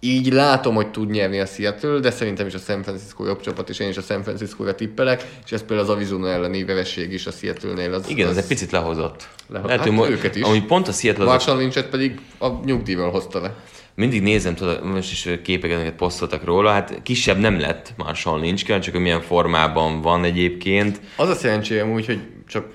[0.00, 3.68] így látom, hogy tud nyerni a Seattle, de szerintem is a San Francisco jobb csapat,
[3.68, 7.26] és én is a San Francisco-ra tippelek, és ez például az Arizona elleni vevesség is
[7.26, 7.92] a Seattle-nél.
[7.94, 9.28] Az, Igen, az ez egy picit lehozott.
[9.48, 10.42] Leho- Lehet, hát hogy mo- őket is.
[10.42, 13.54] Amúgy pont a Seattle Marshall Lynchet pedig a nyugdíjval hozta le.
[13.98, 18.90] Mindig nézem, tudod, most is képeket posztoltak róla, hát kisebb nem lett Marshall Lynch, kíváncsi,
[18.90, 21.00] hogy milyen formában van egyébként.
[21.16, 22.66] Az a szerencsém úgy, hogy csak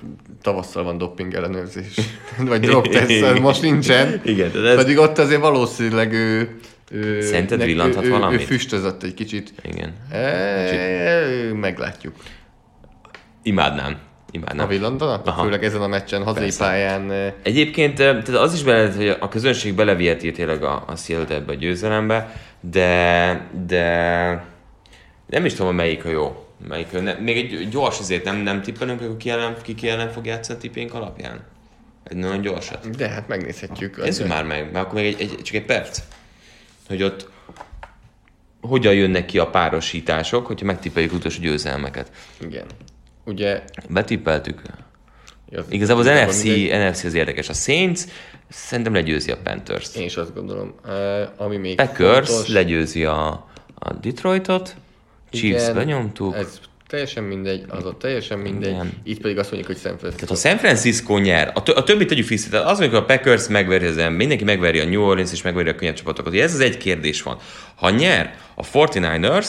[0.42, 1.94] tavasszal van dopping ellenőrzés.
[2.48, 4.22] Vagy drog test, most nincsen.
[4.26, 6.60] Igen, de ez- Pedig ott azért valószínűleg ő,
[6.92, 8.42] ő, Szerinted neki- villanthat ő, ő, ő valamit?
[8.44, 9.54] füstözött egy kicsit.
[9.62, 9.94] Igen.
[10.12, 12.16] E, meglátjuk.
[13.44, 13.98] Imádnám.
[14.34, 14.68] A Imádnám.
[14.68, 15.28] villantanak?
[15.28, 15.44] Aha.
[15.44, 16.64] Főleg ezen a meccsen, hazai Persze.
[16.64, 17.34] pályán.
[17.44, 21.52] Egyébként eh, tehát az is bele, hogy a közönség beleviheti tényleg a, a Seattle ebbe
[21.52, 24.46] a győzelembe, de, de
[25.26, 26.46] nem is tudom, melyik a jó.
[26.68, 29.90] Melyik a, ne, még egy gyors azért nem, nem tippelünk, hogy ki ellen, ki, ki
[29.90, 31.46] ellen fog játszani a tippénk alapján?
[32.04, 32.90] Egy nagyon gyorsat.
[32.90, 34.04] De hát megnézhetjük.
[34.04, 36.00] Nézzük már meg, mert akkor még egy, egy, csak egy perc.
[36.88, 37.30] Hogy ott
[38.62, 42.12] hogyan jönnek ki a párosítások, hogyha megtippeljük utolsó győzelmeket.
[42.40, 42.66] Igen.
[43.26, 43.62] Ugye...
[43.90, 44.62] Betippeltük.
[45.56, 46.90] az- Igazából az igazából NFC, mindegy.
[46.90, 47.50] NFC az érdekes.
[47.50, 48.02] A Saints
[48.50, 49.96] szerintem legyőzi a Panthers.
[49.96, 50.74] Én is azt gondolom.
[50.86, 50.92] Uh,
[51.38, 53.28] ami még Packers fontos, legyőzi a,
[53.76, 54.76] a Detroitot,
[55.32, 56.36] Chiefs igen, benyomtuk.
[56.36, 58.70] Ez teljesen mindegy, az ott teljesen mindegy.
[58.72, 58.92] Igen.
[59.04, 60.26] Itt pedig azt mondjuk, hogy San Francisco.
[60.26, 63.06] Tehát ha San Francisco nyer, a, tö- a többit tegyük vissza, tehát az, amikor a
[63.06, 66.34] Packers megveri az ember, mindenki megveri a New Orleans és megveri a könnyebb csapatokat.
[66.34, 67.38] Ugye Ez az egy kérdés van.
[67.76, 69.48] Ha nyer a 49ers,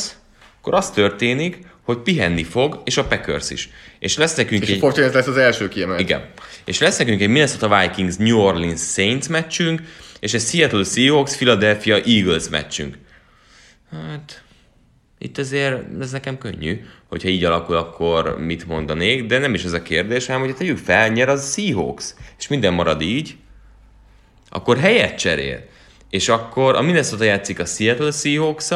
[0.60, 3.68] akkor az történik, hogy pihenni fog, és a Packers is.
[3.99, 4.76] És lesz nekünk És egy...
[4.76, 6.01] a Fortnite lesz az első kiemelt.
[6.01, 6.24] Igen.
[6.64, 9.82] És lesz nekünk egy Minnesota Vikings New Orleans Saints meccsünk,
[10.20, 12.99] és egy Seattle Seahawks Philadelphia Eagles meccsünk.
[13.91, 14.43] Hát,
[15.18, 19.72] itt azért ez nekem könnyű, hogyha így alakul, akkor mit mondanék, de nem is ez
[19.72, 23.37] a kérdés, hanem hogy tegyük fel, nyer az Seahawks, és minden marad így,
[24.49, 25.64] akkor helyet cserél.
[26.11, 28.70] És akkor a Minnesota játszik a Seattle seahawks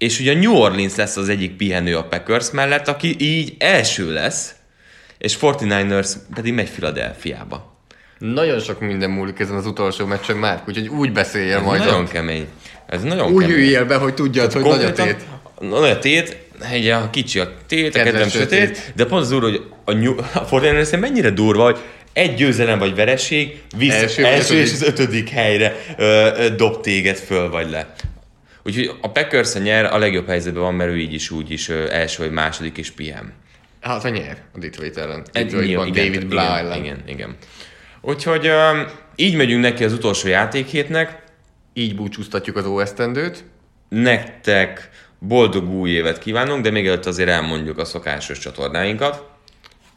[0.00, 4.12] és ugye a New Orleans lesz az egyik pihenő a Packers mellett, aki így első
[4.12, 4.54] lesz,
[5.18, 7.78] és 49ers pedig megy Philadelphiába.
[8.18, 11.80] Nagyon sok minden múlik ezen az utolsó meccsen már, úgyhogy úgy beszéljél Ez majd.
[11.80, 12.10] nagyon ott.
[12.10, 12.46] kemény.
[12.86, 13.56] Ez nagyon Úgy kemény.
[13.58, 15.16] üljél be, hogy tudjad, hogy nagy a tét.
[15.60, 16.36] Nagy a tét,
[16.70, 18.58] egy a kicsi a tét, a kedvem sötét.
[18.58, 21.78] sötét, de pont az durva, hogy a, New, a 49ers mennyire durva, hogy
[22.12, 27.16] egy győzelem vagy vereség, visz, Első első, és az ötödik helyre ö, ö, dob téged
[27.16, 27.94] föl vagy le.
[28.62, 32.22] Úgyhogy a packers nyer, a legjobb helyzetben van, mert ő így is úgy is első
[32.22, 33.32] vagy második is pihen.
[33.80, 35.24] Hát, ha nyer a Detroit ellen.
[35.32, 36.84] Detroitban igen, David igen, Blau igen, ellen.
[36.84, 37.36] Igen, igen.
[38.00, 38.50] Úgyhogy
[39.16, 41.22] így megyünk neki az utolsó játékhétnek.
[41.72, 43.44] Így búcsúztatjuk az OSZ-tendőt.
[43.88, 49.28] Nektek boldog új évet kívánunk, de még előtt azért elmondjuk a szokásos csatornáinkat.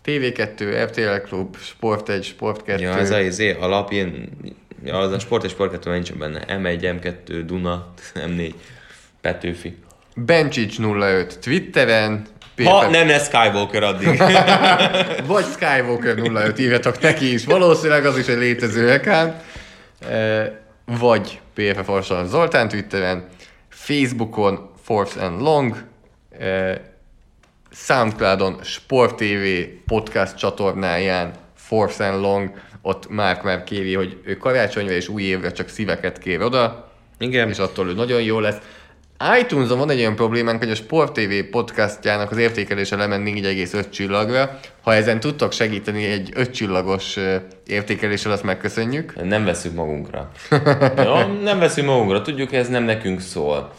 [0.06, 2.82] TV2, RTL Klub, Sport 1, Sport 2.
[2.82, 4.30] Ja, ez a izé, alap, ilyen,
[4.84, 6.46] ja, az a sport és sport 2 nincsen benne.
[6.48, 8.54] M1, M2, Duna, M4,
[9.22, 9.78] Petőfi.
[10.16, 12.26] Bencsics 05 Twitteren,
[12.64, 14.08] Ha PFF nem lesz Skywalker addig.
[15.34, 19.34] vagy Skywalker 05 írjatok neki is, valószínűleg az is egy létező account,
[20.86, 23.28] vagy PFF Arsalan Zoltán Twitteren,
[23.70, 25.84] Facebookon Force and Long,
[27.72, 32.52] Soundcloudon Sport TV podcast csatornáján Force and Long,
[32.86, 37.50] ott Márk már kéri, hogy ő karácsonyra és új évre csak szíveket kér oda, Igen.
[37.50, 38.58] és attól ő nagyon jó lesz.
[39.40, 44.60] iTunes-on van egy olyan problémánk, hogy a Sport TV podcastjának az értékelése lement 4,5 csillagra.
[44.82, 47.18] Ha ezen tudtok segíteni egy 5 csillagos
[47.68, 49.24] értékeléssel, azt megköszönjük.
[49.24, 50.32] Nem veszünk magunkra.
[51.06, 51.16] Jó?
[51.44, 52.22] Nem veszünk magunkra.
[52.22, 53.74] Tudjuk, ez nem nekünk szól.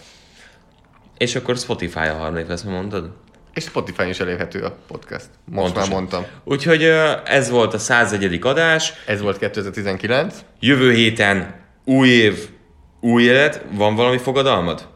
[1.18, 3.10] És akkor Spotify a harmadik lesz, mondtad?
[3.54, 5.26] És Spotify is elérhető a podcast.
[5.44, 5.88] Most Pontosan.
[5.88, 6.24] már mondtam.
[6.44, 6.82] Úgyhogy
[7.24, 8.38] ez volt a 101.
[8.42, 8.92] adás.
[9.06, 10.44] Ez volt 2019.
[10.60, 12.48] Jövő héten új év,
[13.00, 13.64] új élet.
[13.70, 14.88] Van valami fogadalmad?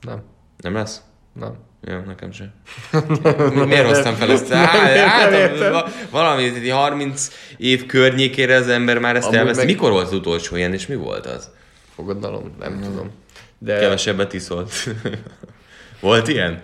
[0.00, 0.22] Nem.
[0.56, 1.00] Nem lesz?
[1.32, 1.54] Nem.
[1.84, 2.52] Jó, nekem sem.
[3.66, 4.48] Miért hoztam fel ezt?
[4.52, 9.56] Hát, va- valami így 30 év környékére az ember már ezt Amúgy elvesz.
[9.56, 11.50] meg- Mikor volt az utolsó ilyen, és mi volt az?
[11.94, 12.54] Fogadalom?
[12.58, 13.10] Nem tudom.
[13.58, 14.72] De Kevesebbet iszolt.
[16.00, 16.62] volt ilyen?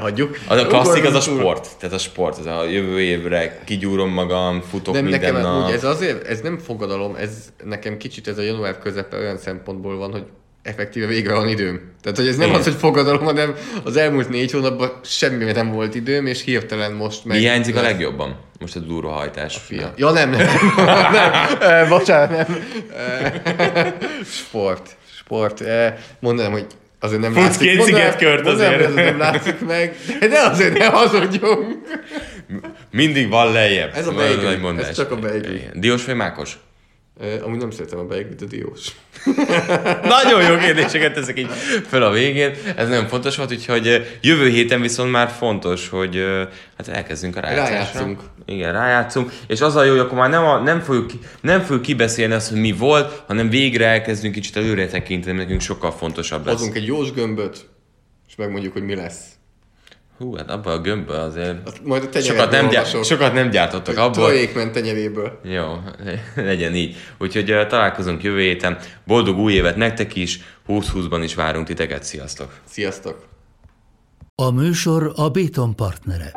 [0.00, 0.38] Hagyjuk.
[0.48, 1.68] Az a klasszik, az a sport.
[1.78, 5.66] Tehát a sport, az a jövő évre kigyúrom magam, futok Nem, minden nekem nap.
[5.66, 9.96] úgy, ez azért, ez nem fogadalom, ez nekem kicsit ez a január közepe olyan szempontból
[9.96, 10.24] van, hogy
[10.62, 11.92] effektíve végre van időm.
[12.02, 12.58] Tehát, hogy ez nem Igen.
[12.58, 13.54] az, hogy fogadalom, hanem
[13.84, 17.36] az elmúlt négy hónapban semmi nem volt időm, és hirtelen most meg...
[17.36, 18.36] Mi hiányzik a legjobban?
[18.60, 19.56] Most a durvahajtás.
[19.56, 19.92] Fia.
[19.96, 20.46] Ja, nem, nem.
[21.60, 21.88] nem.
[21.88, 22.58] Bocsánat, nem.
[24.46, 24.96] Sport.
[25.18, 25.60] Sport.
[25.60, 26.66] Eh, Mondanám, hogy
[27.00, 27.68] azért nem Futsz látszik.
[27.68, 28.90] két Mondanám- szigetkört mondanám, azért.
[28.90, 29.94] azért nem látszik meg.
[30.20, 31.76] De azért ne hazudjunk.
[32.90, 33.90] Mindig van lejjebb.
[33.94, 34.78] Ez a beigli.
[34.78, 35.62] Ez csak a beigli.
[35.74, 36.58] Diós vagy mákos?
[37.42, 38.88] Amúgy nem szeretem a beiglit, a diós.
[40.16, 41.50] Nagyon jó kérdéseket teszek így
[41.88, 42.54] fel a végén.
[42.76, 46.24] Ez nagyon fontos volt, úgyhogy jövő héten viszont már fontos, hogy
[46.76, 47.74] hát elkezdünk a rájátszásra.
[47.74, 48.20] Rájátszunk.
[48.46, 49.32] Igen, rájátszunk.
[49.46, 51.10] És az a jó, hogy akkor már nem, a, nem, fogjuk,
[51.40, 55.92] nem fogjuk kibeszélni azt, hogy mi volt, hanem végre elkezdünk kicsit előre tekinteni, nekünk sokkal
[55.92, 56.54] fontosabb lesz.
[56.54, 57.68] Hozunk egy jós gömböt,
[58.28, 59.37] és megmondjuk, hogy mi lesz.
[60.18, 63.96] Hú, hát abban a gömbben azért Azt majd a sokat nem, gyár, sokat nem gyártottak
[63.96, 64.24] abból.
[64.24, 65.40] Trojékment tenyeréből.
[65.42, 65.64] Jó,
[66.34, 66.96] legyen így.
[67.18, 68.78] Úgyhogy ö, találkozunk jövő héten.
[69.06, 72.02] Boldog új évet nektek is, 20-20-ban is várunk titeket.
[72.02, 72.52] Sziasztok!
[72.64, 73.26] Sziasztok!
[74.34, 76.32] A műsor a Béton partnere.